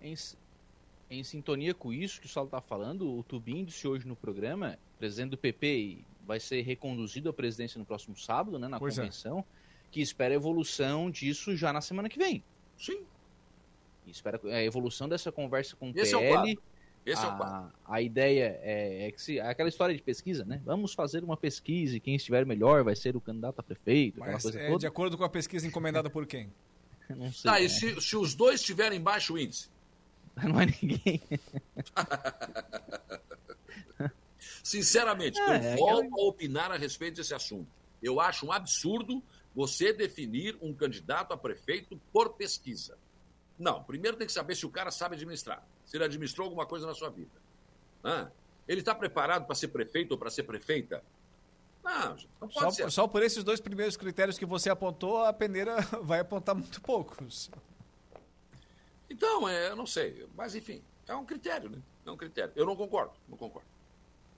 [0.00, 0.14] Em,
[1.08, 4.78] em sintonia com isso que o Saulo está falando, o Tubim disse hoje no programa,
[4.98, 9.02] presidente do PP, vai ser reconduzido à presidência no próximo sábado, né, na pois é.
[9.02, 9.44] convenção, é.
[9.90, 12.42] que espera a evolução disso já na semana que vem.
[12.78, 13.04] Sim.
[14.06, 16.50] espera a evolução dessa conversa com o Esse PL.
[16.50, 16.70] É o
[17.04, 17.72] esse a, é o quadro.
[17.86, 20.60] A ideia é, é que se, é aquela história de pesquisa, né?
[20.64, 24.20] Vamos fazer uma pesquisa e quem estiver melhor vai ser o candidato a prefeito.
[24.20, 24.78] Mas é toda.
[24.78, 26.52] de acordo com a pesquisa encomendada por quem?
[27.08, 27.50] Não sei.
[27.50, 27.64] Tá, né?
[27.64, 29.68] e se, se os dois tiverem baixo índice?
[30.42, 31.20] Não é ninguém.
[34.62, 36.24] Sinceramente, ah, eu é, volto eu...
[36.24, 37.68] a opinar a respeito desse assunto.
[38.02, 39.22] Eu acho um absurdo
[39.54, 42.96] você definir um candidato a prefeito por pesquisa.
[43.58, 46.86] Não, primeiro tem que saber se o cara sabe administrar, se ele administrou alguma coisa
[46.86, 47.30] na sua vida.
[48.02, 48.30] Ah,
[48.66, 51.02] ele está preparado para ser prefeito ou para ser prefeita?
[51.82, 52.90] Não, não pode só, ser.
[52.90, 57.50] Só por esses dois primeiros critérios que você apontou, a peneira vai apontar muito poucos.
[59.08, 60.26] Então, é, eu não sei.
[60.36, 61.78] Mas, enfim, é um critério, né?
[62.06, 62.52] É um critério.
[62.54, 63.68] Eu não concordo, não concordo.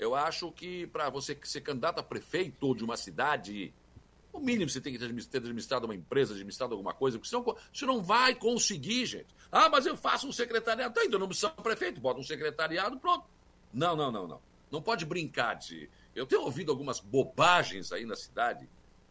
[0.02, 3.72] Eu acho que para você ser candidato a prefeito de uma cidade,
[4.32, 7.86] o mínimo você tem que ter administrado uma empresa, administrado alguma coisa, porque senão você
[7.86, 9.28] não vai conseguir, gente.
[9.50, 10.92] Ah, mas eu faço um secretariado.
[10.92, 13.26] Tá, então não precisa ser prefeito, bota um secretariado, pronto.
[13.72, 14.40] Não, não, não, não.
[14.72, 15.88] Não pode brincar de.
[16.16, 18.68] Eu tenho ouvido algumas bobagens aí na cidade,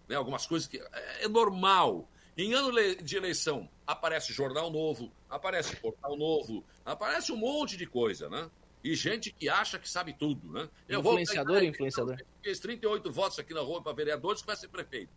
[0.10, 0.16] né?
[0.18, 2.10] algumas coisas que é, é normal.
[2.38, 2.72] Em ano
[3.02, 8.50] de eleição, aparece jornal novo, aparece portal novo, aparece um monte de coisa, né?
[8.84, 10.70] E gente que acha que sabe tudo, né?
[10.88, 12.18] Eu influenciador, vou influenciador.
[12.42, 15.12] Fez 38 votos aqui na rua para vereadores que vai ser prefeito.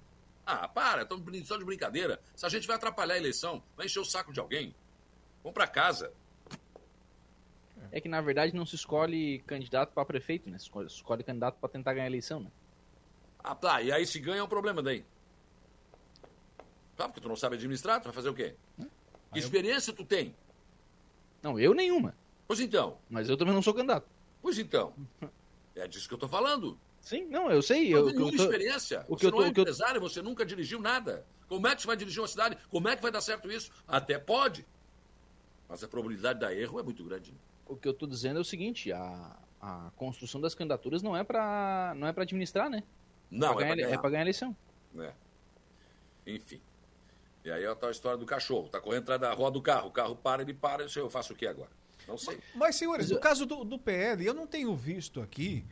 [0.45, 2.21] Ah, para, estamos só de brincadeira.
[2.37, 4.75] Se a gente vai atrapalhar a eleição, vai encher o saco de alguém.
[5.43, 6.13] Vamos para casa.
[7.91, 10.59] É que na verdade não se escolhe candidato para prefeito, né?
[10.59, 12.51] Se escolhe, escolhe candidato para tentar ganhar a eleição, né?
[13.39, 13.81] Ah, tá.
[13.81, 15.05] E aí se ganha é um problema daí.
[16.97, 18.55] Tá, porque tu não sabe administrar, tu vai fazer o quê?
[19.33, 20.35] Que experiência tu tem?
[21.43, 22.15] Não, eu nenhuma.
[22.47, 22.99] Pois então.
[23.09, 24.09] Mas eu também não sou candidato.
[24.43, 24.95] Pois então.
[25.77, 26.79] É disso que eu tô falando.
[27.01, 27.93] Sim, não, eu sei.
[27.93, 29.05] Eu, não tem experiência.
[29.09, 30.01] O que você eu tô, não é empresário, eu...
[30.01, 31.27] você nunca dirigiu nada.
[31.49, 32.57] Como é que você vai dirigir uma cidade?
[32.71, 33.71] Como é que vai dar certo isso?
[33.87, 34.65] Até pode.
[35.69, 37.35] Mas a probabilidade de dar erro é muito grande.
[37.67, 41.25] O que eu estou dizendo é o seguinte: a, a construção das candidaturas não é
[41.25, 42.83] para não é para administrar, né?
[43.31, 44.57] Não, é para ganhar, é ganhar eleição.
[44.99, 45.13] É.
[46.27, 46.61] Enfim.
[47.45, 48.69] E aí é a tal história do cachorro.
[48.69, 49.89] Tá correndo atrás da roda do carro.
[49.89, 50.87] O carro para, ele para.
[50.97, 51.71] Eu faço o que agora?
[52.07, 52.37] Não sei.
[52.37, 55.65] Mas, mas senhores, no caso do, do PL, eu não tenho visto aqui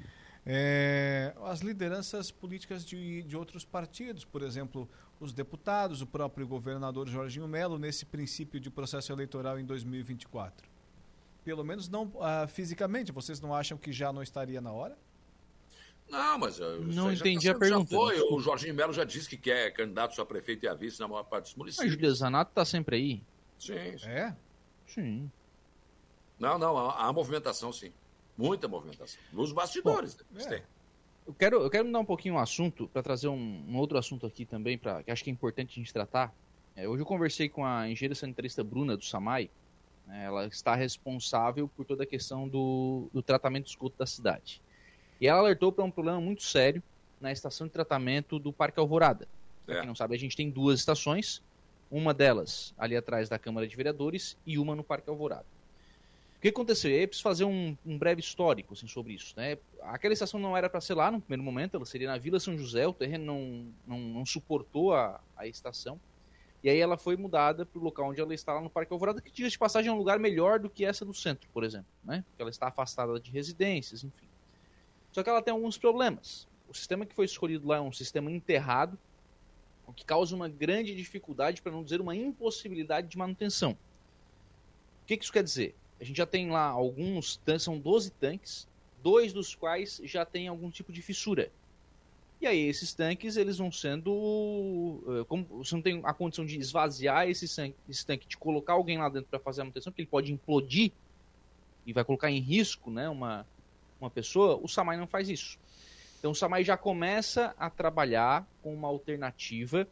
[0.45, 4.89] é, as lideranças políticas de, de outros partidos, por exemplo,
[5.21, 10.69] os deputados, o próprio governador Jorginho Melo, nesse princípio de processo eleitoral em 2024.
[11.45, 13.13] Pelo menos não ah, fisicamente.
[13.13, 14.97] Vocês não acham que já não estaria na hora?
[16.09, 17.95] Não, mas não entendi tá, a pergunta.
[17.95, 18.21] foi.
[18.21, 21.23] O Jorginho Melo já disse que quer candidato a prefeito e a vice na maior
[21.23, 21.91] parte dos municípios.
[21.91, 23.23] Mas Julia Zanato está sempre aí.
[23.59, 24.09] Sim, sim.
[24.09, 24.37] É?
[24.87, 25.31] Sim.
[26.43, 27.93] Não, não, há, há movimentação, sim.
[28.37, 29.21] Muita movimentação.
[29.33, 30.17] Nos bastidores.
[30.17, 30.57] Bom, né?
[30.57, 30.63] é.
[31.25, 34.27] Eu quero, eu quero mudar um pouquinho o assunto para trazer um, um, outro assunto
[34.27, 36.35] aqui também, pra, que acho que é importante a gente tratar.
[36.75, 39.49] É, hoje eu conversei com a engenheira sanitarista Bruna do SAMAI.
[40.05, 44.61] Né, ela está responsável por toda a questão do, do tratamento de esgoto da cidade.
[45.21, 46.83] E ela alertou para um problema muito sério
[47.21, 49.29] na estação de tratamento do Parque Alvorada.
[49.65, 49.79] Para é.
[49.79, 51.41] quem não sabe, a gente tem duas estações,
[51.89, 55.47] uma delas ali atrás da Câmara de Vereadores e uma no Parque Alvorada.
[56.43, 56.91] O que aconteceu?
[56.91, 59.33] Eu preciso fazer um, um, breve histórico assim, sobre isso.
[59.37, 59.59] Né?
[59.83, 62.59] Aquela estação não era para ser lá no primeiro momento, ela seria na Vila São
[62.59, 66.01] José, o terreno não, não, não suportou a, a estação.
[66.61, 69.21] E aí ela foi mudada para o local onde ela está lá no Parque Alvorada,
[69.21, 71.87] que, diga de passagem, é um lugar melhor do que essa do centro, por exemplo.
[72.03, 72.25] Né?
[72.29, 74.27] Porque ela está afastada de residências, enfim.
[75.13, 76.49] Só que ela tem alguns problemas.
[76.69, 78.99] O sistema que foi escolhido lá é um sistema enterrado,
[79.87, 83.79] o que causa uma grande dificuldade, para não dizer uma impossibilidade de manutenção.
[85.03, 85.77] O que, que isso quer dizer?
[86.03, 88.67] A gente já tem lá alguns são 12 tanques,
[89.01, 91.49] dois dos quais já tem algum tipo de fissura.
[92.41, 95.01] E aí esses tanques, eles vão sendo...
[95.07, 97.45] Eh, como você não tem a condição de esvaziar esse,
[97.89, 100.91] esse tanque, de colocar alguém lá dentro para fazer a manutenção, porque ele pode implodir
[101.87, 103.47] e vai colocar em risco né, uma,
[104.01, 105.57] uma pessoa, o Samai não faz isso.
[106.19, 109.87] Então o Samai já começa a trabalhar com uma alternativa.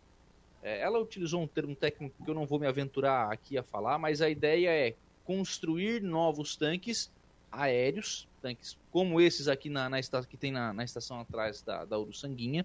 [0.60, 3.96] É, ela utilizou um termo técnico que eu não vou me aventurar aqui a falar,
[3.96, 7.10] mas a ideia é construir novos tanques
[7.50, 9.98] aéreos, tanques como esses aqui na, na
[10.28, 12.64] que tem na, na estação atrás da, da Uruçanguinha,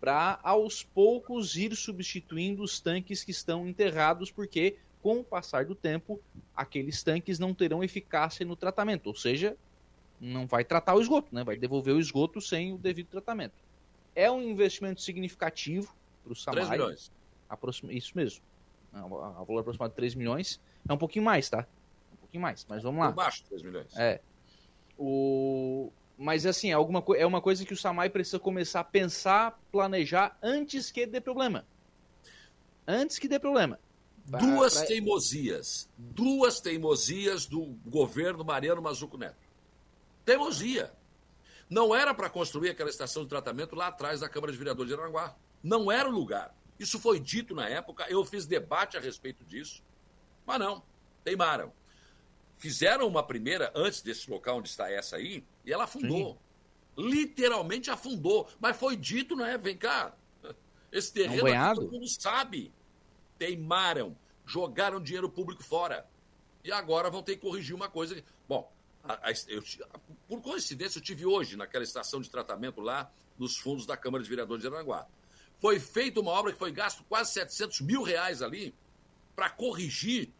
[0.00, 5.74] para aos poucos ir substituindo os tanques que estão enterrados, porque com o passar do
[5.74, 6.20] tempo,
[6.54, 9.56] aqueles tanques não terão eficácia no tratamento, ou seja,
[10.20, 11.42] não vai tratar o esgoto, né?
[11.42, 13.54] vai devolver o esgoto sem o devido tratamento.
[14.14, 16.66] É um investimento significativo para o Samai.
[16.66, 17.12] 3 milhões.
[17.48, 18.42] Aproxima, isso mesmo.
[18.92, 20.60] A valor aproximado de 3 milhões.
[20.88, 21.66] É um pouquinho mais, tá?
[22.12, 23.08] Um pouquinho mais, mas vamos lá.
[23.08, 23.96] Por baixo, 3 milhões.
[23.96, 24.20] É.
[24.98, 25.92] O...
[26.16, 30.36] Mas assim, é, alguma, é uma coisa que o Samai precisa começar a pensar, planejar
[30.42, 31.66] antes que dê problema.
[32.86, 33.78] Antes que dê problema.
[34.26, 34.86] Duas pra...
[34.86, 35.88] teimosias.
[35.96, 39.36] Duas teimosias do governo Mariano Mazuco Neto.
[40.24, 40.92] Teimosia.
[41.68, 45.00] Não era para construir aquela estação de tratamento lá atrás da Câmara de Vereadores de
[45.00, 45.36] Aranguá.
[45.62, 46.54] Não era o lugar.
[46.78, 49.82] Isso foi dito na época, eu fiz debate a respeito disso.
[50.50, 50.82] Mas não,
[51.22, 51.72] teimaram.
[52.56, 56.32] Fizeram uma primeira antes desse local onde está essa aí, e ela afundou.
[56.96, 57.08] Sim.
[57.08, 58.48] Literalmente afundou.
[58.58, 59.56] Mas foi dito, não é?
[59.56, 60.12] Vem cá.
[60.90, 62.72] Esse terreno aqui, todo mundo sabe.
[63.38, 64.16] Teimaram.
[64.44, 66.04] Jogaram dinheiro público fora.
[66.64, 68.20] E agora vão ter que corrigir uma coisa.
[68.48, 68.72] Bom,
[69.04, 69.62] a, a, eu,
[70.26, 74.28] por coincidência, eu tive hoje naquela estação de tratamento lá nos fundos da Câmara de
[74.28, 75.06] Vereadores de Aranguá.
[75.60, 78.74] Foi feita uma obra que foi gasto quase 700 mil reais ali
[79.36, 80.34] para corrigir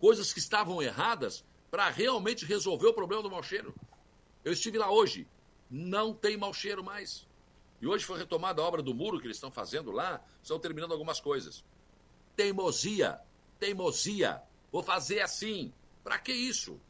[0.00, 3.74] coisas que estavam erradas para realmente resolver o problema do mau cheiro.
[4.42, 5.28] Eu estive lá hoje,
[5.70, 7.28] não tem mau cheiro mais.
[7.80, 10.92] E hoje foi retomada a obra do muro que eles estão fazendo lá, estão terminando
[10.92, 11.64] algumas coisas.
[12.34, 13.20] Teimosia,
[13.58, 14.42] teimosia.
[14.72, 15.72] Vou fazer assim.
[16.02, 16.80] Para que isso?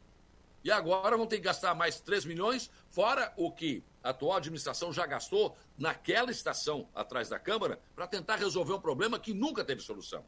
[0.63, 4.93] E agora vão ter que gastar mais 3 milhões, fora o que a atual administração
[4.93, 9.81] já gastou naquela estação atrás da Câmara para tentar resolver um problema que nunca teve
[9.81, 10.23] solução.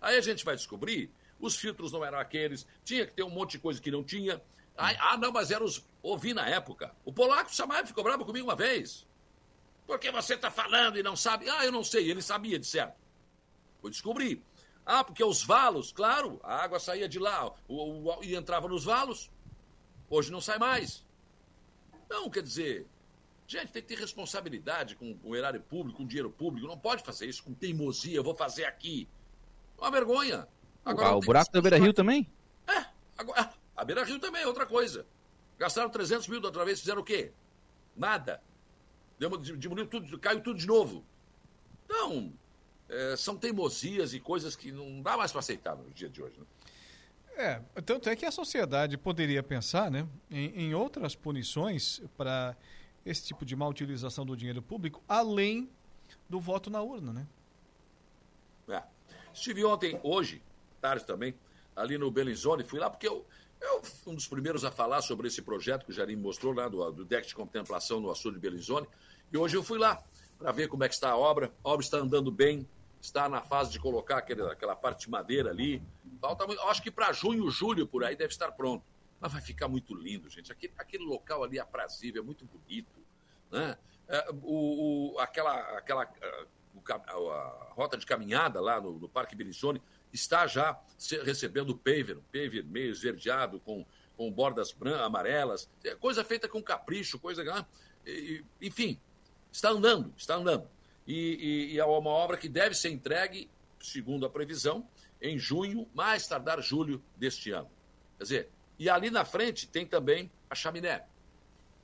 [0.00, 1.10] Aí a gente vai descobrir,
[1.40, 4.40] os filtros não eram aqueles, tinha que ter um monte de coisa que não tinha.
[4.76, 5.84] Ah, não, mas eram os.
[6.02, 6.94] Ouvi na época.
[7.04, 9.06] O polaco Samaia ficou bravo comigo uma vez.
[9.86, 11.48] Por que você está falando e não sabe?
[11.48, 12.94] Ah, eu não sei, ele sabia de certo.
[13.80, 14.42] Fui descobrir.
[14.86, 18.84] Ah, porque os valos, claro, a água saía de lá o, o, e entrava nos
[18.84, 19.30] valos.
[20.08, 21.04] Hoje não sai mais.
[22.08, 22.86] Não, quer dizer,
[23.46, 26.66] gente, tem que ter responsabilidade com o erário público, com o dinheiro público.
[26.66, 29.08] Não pode fazer isso com teimosia, eu vou fazer aqui.
[29.78, 30.48] Uma vergonha.
[30.84, 32.30] Agora, ah, o buraco da Beira Rio também?
[32.66, 32.84] É,
[33.16, 35.06] agora, ah, a Beira Rio também é outra coisa.
[35.58, 37.32] Gastaram 300 mil da outra vez, fizeram o quê?
[37.96, 38.42] Nada.
[39.58, 41.04] Diminuiu tudo, caiu tudo de novo.
[41.84, 42.32] Então,
[42.88, 46.38] é, são teimosias e coisas que não dá mais para aceitar no dia de hoje.
[46.38, 46.46] Né?
[47.36, 52.56] É, tanto é que a sociedade poderia pensar né, em, em outras punições para
[53.04, 55.68] esse tipo de má utilização do dinheiro público, além
[56.28, 57.26] do voto na urna, né?
[58.68, 58.82] É.
[59.32, 60.42] Estive ontem, hoje,
[60.80, 61.34] tarde também,
[61.76, 63.26] ali no Belenzone, fui lá porque eu,
[63.60, 66.68] eu fui um dos primeiros a falar sobre esse projeto que o Jarim mostrou lá
[66.68, 68.86] do, do deck de contemplação no açude de Belenzone,
[69.32, 70.02] e hoje eu fui lá
[70.38, 71.52] para ver como é que está a obra.
[71.62, 72.66] A obra está andando bem,
[73.00, 75.82] está na fase de colocar aquele, aquela parte de madeira ali.
[76.20, 78.84] Falta, acho que para junho, julho, por aí deve estar pronto.
[79.20, 80.50] Mas vai ficar muito lindo, gente.
[80.50, 82.98] Aquele, aquele local ali é aprazível, é muito bonito.
[83.50, 83.76] Né?
[84.08, 86.10] É, o, o, aquela, aquela
[86.74, 89.80] o, a rota de caminhada lá no, no Parque Belizone
[90.12, 90.78] está já
[91.24, 95.70] recebendo paver, paver meio esverdeado, com, com bordas brancas, amarelas.
[95.84, 97.44] É coisa feita com capricho, coisa.
[97.44, 97.66] Né?
[98.60, 98.98] Enfim,
[99.52, 100.68] está andando, está andando
[101.06, 103.50] e, e, e é uma obra que deve ser entregue,
[103.80, 104.86] segundo a previsão,
[105.20, 107.70] em junho, mais tardar julho deste ano.
[108.16, 108.48] Quer dizer,
[108.78, 111.04] e ali na frente tem também a chaminé.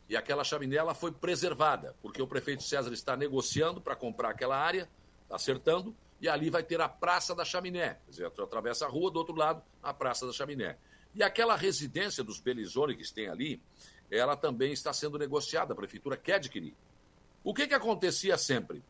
[0.08, 4.56] E aquela chaminé ela foi preservada, porque o prefeito César está negociando para comprar aquela
[4.56, 4.88] área,
[5.28, 7.98] acertando, e ali vai ter a Praça da Chaminé.
[8.04, 10.78] Quer dizer, atravessa a rua, do outro lado, a Praça da Chaminé.
[11.14, 13.60] E aquela residência dos Belizone que tem ali,
[14.10, 16.74] ela também está sendo negociada, a prefeitura quer adquirir.
[17.42, 18.82] O que, que acontecia sempre?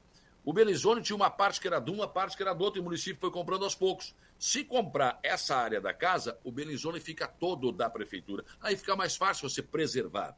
[0.45, 2.83] O Belizone tinha uma parte que era de uma parte que era do outro, e
[2.83, 4.15] o município foi comprando aos poucos.
[4.39, 8.45] Se comprar essa área da casa, o Belizone fica todo da prefeitura.
[8.61, 10.37] Aí fica mais fácil você preservar.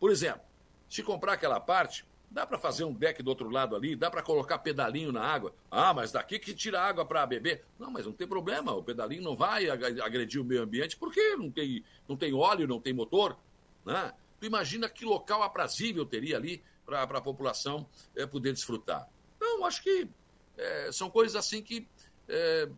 [0.00, 0.40] Por exemplo,
[0.88, 4.22] se comprar aquela parte, dá para fazer um deck do outro lado ali, dá para
[4.22, 5.52] colocar pedalinho na água.
[5.70, 7.64] Ah, mas daqui que tira água para beber.
[7.78, 11.50] Não, mas não tem problema, o pedalinho não vai agredir o meio ambiente, porque não
[11.50, 13.36] tem, não tem óleo, não tem motor.
[13.84, 14.12] Né?
[14.40, 17.86] Tu imagina que local aprazível teria ali para a população
[18.16, 19.08] é, poder desfrutar.
[19.36, 20.08] Então, acho que
[20.56, 21.86] é, são coisas assim que
[22.28, 22.68] é,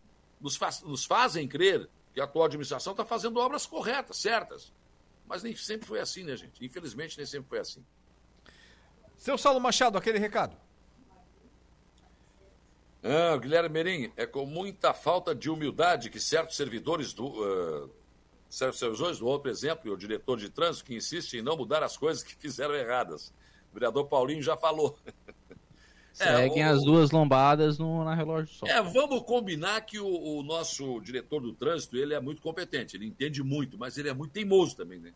[0.40, 4.72] nos, faz, nos, fazem crer que a atual administração está fazendo obras corretas, certas.
[5.26, 6.64] Mas nem sempre foi assim, né, gente?
[6.64, 7.84] Infelizmente, nem sempre foi assim.
[9.16, 10.56] Seu Saulo Machado, aquele recado.
[13.02, 17.26] Ah, Guilherme Merim, é com muita falta de humildade que certos servidores do.
[17.26, 17.90] Uh,
[18.48, 21.96] certos servidores do outro exemplo, o diretor de trânsito, que insiste em não mudar as
[21.96, 23.32] coisas que fizeram erradas.
[23.70, 24.98] O vereador Paulinho já falou.
[26.12, 28.66] Seguem É, o- as duas lombadas no, na relógio só.
[28.66, 30.06] É, vamos combinar que o,
[30.38, 34.14] o nosso diretor do trânsito, ele é muito competente, ele entende muito, mas ele é
[34.14, 35.12] muito teimoso também, né?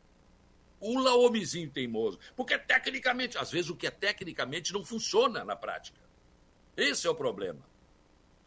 [0.81, 2.19] Um laomizinho teimoso.
[2.35, 5.99] Porque tecnicamente, às vezes o que é tecnicamente não funciona na prática.
[6.77, 7.61] Esse é o problema.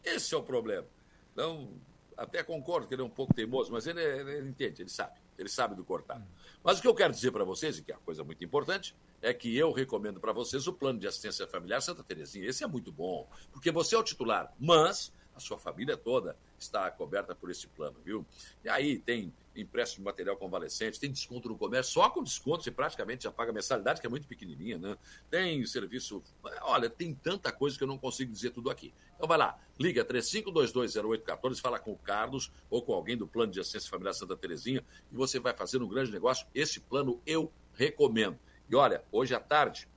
[0.04, 0.86] Esse é o problema.
[1.34, 1.70] Então,
[2.18, 5.14] até concordo que ele é um pouco teimoso, mas ele, é- ele entende, ele sabe.
[5.38, 6.22] Ele sabe do cortar.
[6.64, 8.96] Mas o que eu quero dizer para vocês, e que é uma coisa muito importante,
[9.22, 12.48] é que eu recomendo para vocês o plano de assistência familiar Santa Terezinha.
[12.48, 16.92] Esse é muito bom, porque você é o titular, mas a sua família toda está
[16.92, 18.26] coberta por esse plano, viu?
[18.64, 22.72] E aí tem empréstimo de material convalescente, tem desconto no comércio, só com desconto você
[22.72, 24.98] praticamente já paga mensalidade, que é muito pequenininha, né?
[25.30, 26.22] Tem serviço,
[26.62, 28.94] olha, tem tanta coisa que eu não consigo dizer tudo aqui.
[29.16, 33.60] Então vai lá, liga 35220814, fala com o Carlos ou com alguém do plano de
[33.60, 36.46] assistência familiar Santa Terezinha e você vai fazer um grande negócio.
[36.54, 38.38] Esse plano eu recomendo.
[38.70, 39.88] E olha, hoje à tarde,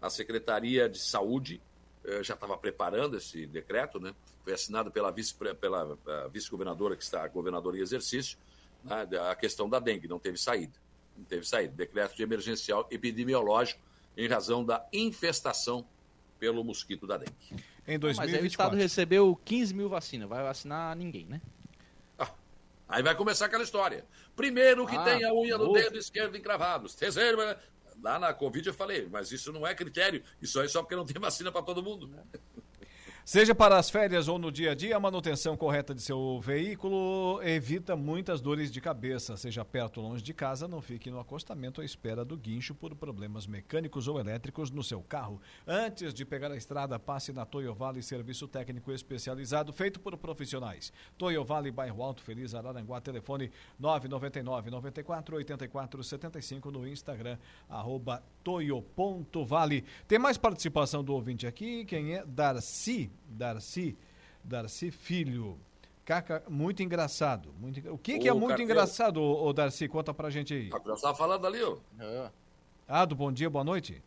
[0.00, 1.62] a Secretaria de Saúde
[2.22, 4.14] já estava preparando esse decreto, né?
[4.44, 8.38] Foi assinado pela vice- pela, eh, vice-governadora, que está governadora em exercício,
[8.84, 9.06] né?
[9.30, 10.74] a questão da dengue, não teve saída.
[11.16, 11.74] Não teve saída.
[11.74, 13.80] Decreto de emergencial epidemiológico
[14.16, 15.86] em razão da infestação
[16.38, 17.64] pelo mosquito da dengue.
[17.88, 21.40] Em Mas aí o Estado recebeu 15 mil vacinas, vai vacinar ninguém, né?
[22.88, 24.04] Aí vai começar aquela história.
[24.36, 25.82] Primeiro que Ah, tem a unha do ufa.
[25.82, 26.88] dedo esquerdo encravado.
[26.88, 27.38] Terceiro?
[28.02, 30.22] Lá na Covid eu falei, mas isso não é critério.
[30.40, 32.10] Isso aí é só porque não tem vacina para todo mundo.
[33.28, 37.42] Seja para as férias ou no dia a dia, a manutenção correta de seu veículo
[37.42, 39.36] evita muitas dores de cabeça.
[39.36, 42.94] Seja perto ou longe de casa, não fique no acostamento à espera do guincho por
[42.94, 45.40] problemas mecânicos ou elétricos no seu carro.
[45.66, 50.92] Antes de pegar a estrada, passe na Toyo Vale Serviço Técnico Especializado, feito por profissionais.
[51.18, 57.36] Toyo Vale, Bairro Alto, Feliz, Araranguá, telefone 999 94 84 75 no Instagram,
[57.68, 59.84] arroba toyo.vale.
[60.06, 62.24] Tem mais participação do ouvinte aqui, quem é?
[62.24, 63.96] Darcy, Darcy,
[64.42, 65.58] Darcy Filho.
[66.04, 67.52] Caca, muito engraçado.
[67.58, 68.70] Muito, o que, que é muito Carteiro.
[68.70, 69.88] engraçado, ô, ô Darcy?
[69.88, 70.70] Conta pra gente aí.
[70.72, 71.78] Ah, Nós estávamos falando ali, ó.
[72.86, 74.00] Ah, do bom dia, boa noite?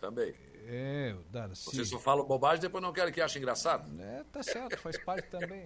[0.00, 0.32] Também.
[0.68, 1.64] É, o Darcy.
[1.64, 3.90] Vocês só falam bobagem, depois não querem que ache engraçado.
[4.00, 5.64] É, tá certo, faz parte também.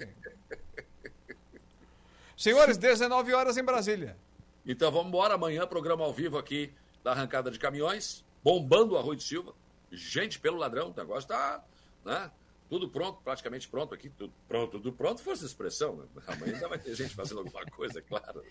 [2.37, 4.17] Senhores, 19 horas em Brasília.
[4.65, 5.35] Então vamos embora.
[5.35, 6.73] Amanhã, programa ao vivo aqui
[7.05, 9.53] da arrancada de caminhões, bombando o Arroio de Silva.
[9.91, 11.63] Gente pelo ladrão, o negócio tá,
[12.05, 12.31] né?
[12.69, 14.09] Tudo pronto, praticamente pronto aqui.
[14.09, 15.97] Tudo pronto, tudo pronto, força expressão.
[15.97, 16.07] Né?
[16.27, 18.43] Amanhã ainda vai ter gente fazendo alguma coisa, é claro.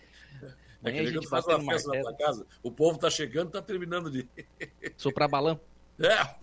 [0.84, 2.46] É que a nem gente quando faz uma festa na tua casa.
[2.62, 4.28] O povo tá chegando, tá terminando de.
[4.96, 5.60] Soprar balão.
[6.00, 6.34] É.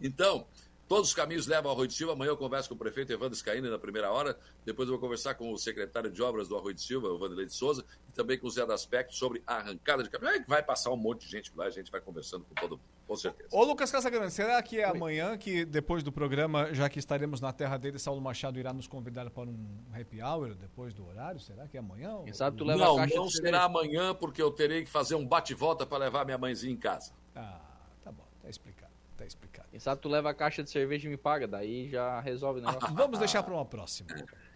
[0.00, 0.46] Então,
[0.92, 2.12] todos os caminhos levam ao Arroio de Silva.
[2.12, 4.38] Amanhã eu converso com o prefeito Evandro Scaini na primeira hora.
[4.62, 7.46] Depois eu vou conversar com o secretário de obras do Arroio de Silva, o Vanderlei
[7.46, 10.42] de Souza, e também com o Zé do Aspecto sobre a arrancada de caminhões.
[10.42, 12.72] É, Vai passar um monte de gente por lá, a gente vai conversando com todo
[12.72, 13.48] mundo, com certeza.
[13.50, 17.54] Ô Lucas Casagrande, será que é amanhã que, depois do programa, já que estaremos na
[17.54, 21.40] terra dele, Saulo Machado irá nos convidar para um happy hour depois do horário?
[21.40, 22.20] Será que é amanhã?
[22.22, 25.14] Quem sabe tu leva não, a caixa não será amanhã, porque eu terei que fazer
[25.14, 27.14] um bate-volta para levar minha mãezinha em casa.
[27.34, 27.62] Ah,
[28.04, 28.91] tá bom, tá explicado,
[29.22, 29.68] tá explicado.
[29.70, 32.64] Quem sabe tu leva a caixa de cerveja e me paga, daí já resolve o
[32.64, 32.92] negócio.
[32.94, 34.08] Vamos deixar para uma próxima.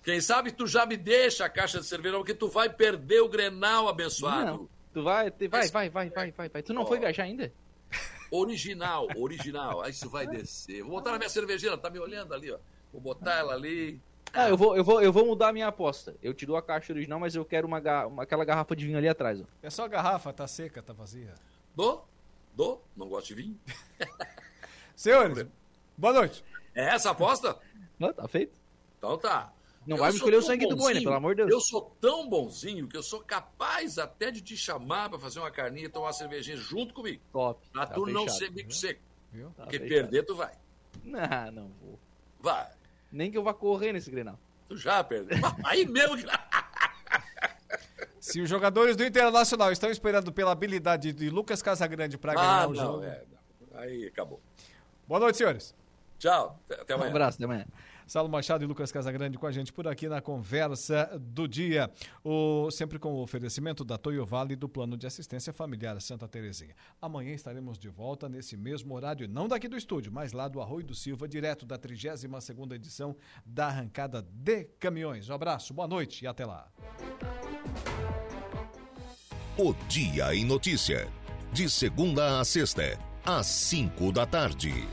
[0.02, 3.28] Quem sabe tu já me deixa a caixa de cerveja, porque tu vai perder o
[3.28, 4.44] Grenal, abençoado.
[4.52, 6.62] Não, tu vai, te- vai, vai, vai, vai, vai, vai.
[6.62, 7.52] Tu não foi viajar ainda?
[8.30, 9.82] Original, original.
[9.82, 10.82] Aí isso vai descer.
[10.82, 12.58] Vou botar na minha cervejeira, tá me olhando ali, ó.
[12.92, 14.00] Vou botar ela ali.
[14.32, 16.14] Ah, eu vou, eu vou, eu vou mudar a minha aposta.
[16.22, 18.98] Eu te dou a caixa original, mas eu quero uma, uma- aquela garrafa de vinho
[18.98, 19.44] ali atrás, ó.
[19.62, 21.34] É só a garrafa, tá seca, tá vazia.
[21.74, 22.06] Dou?
[22.54, 22.84] Dou?
[22.96, 23.60] Não gosto de vinho.
[24.97, 25.47] Senhores,
[25.97, 26.42] boa noite.
[26.74, 27.57] É essa a aposta?
[27.99, 28.59] Não, tá feito.
[28.99, 29.53] Então tá.
[29.86, 30.84] Não Eu vai me escolher o sangue do boi, né?
[30.94, 31.51] bonzinho, Pelo amor de Deus.
[31.53, 35.51] Eu sou tão bonzinho que eu sou capaz até de te chamar pra fazer uma
[35.51, 37.22] carninha e tomar uma cervejinha junto comigo.
[37.32, 37.64] Top.
[37.72, 38.38] Pra Tá tu não fechado.
[38.38, 39.01] ser bico seco.
[39.30, 39.51] Viu?
[39.51, 39.88] Tá Porque fechado.
[40.01, 40.53] perder tu vai.
[41.05, 41.99] Não, não vou.
[42.40, 42.68] Vai.
[43.12, 44.39] Nem que eu vá correr nesse Grenal.
[44.68, 45.39] Tu já perdeu.
[45.64, 46.24] Aí mesmo que.
[48.18, 52.66] Se os jogadores do Internacional estão esperando pela habilidade de Lucas Casagrande para ganhar Ah,
[52.66, 53.05] o não, jogo.
[53.05, 53.23] é.
[53.70, 53.81] não.
[53.81, 54.40] Aí acabou.
[55.09, 55.74] Boa noite, senhores.
[56.19, 56.59] Tchau.
[56.70, 57.11] Até- Até Um amanhã.
[57.11, 57.66] abraço, até amanhã.
[58.07, 61.91] Saulo Machado e Lucas Casagrande com a gente por aqui na conversa do dia.
[62.24, 66.28] O, sempre com o oferecimento da Toyo Vale e do Plano de Assistência Familiar Santa
[66.28, 66.74] Terezinha.
[67.03, 70.87] Amanhã estaremos de volta nesse mesmo horário, não daqui do estúdio, mas lá do Arroio
[70.87, 75.28] do Silva, direto da 32ª edição da Arrancada de Caminhões.
[75.28, 76.69] Um abraço, boa noite e até lá.
[79.59, 81.09] O Dia em Notícia.
[81.53, 84.86] De segunda a sexta, às cinco da tarde.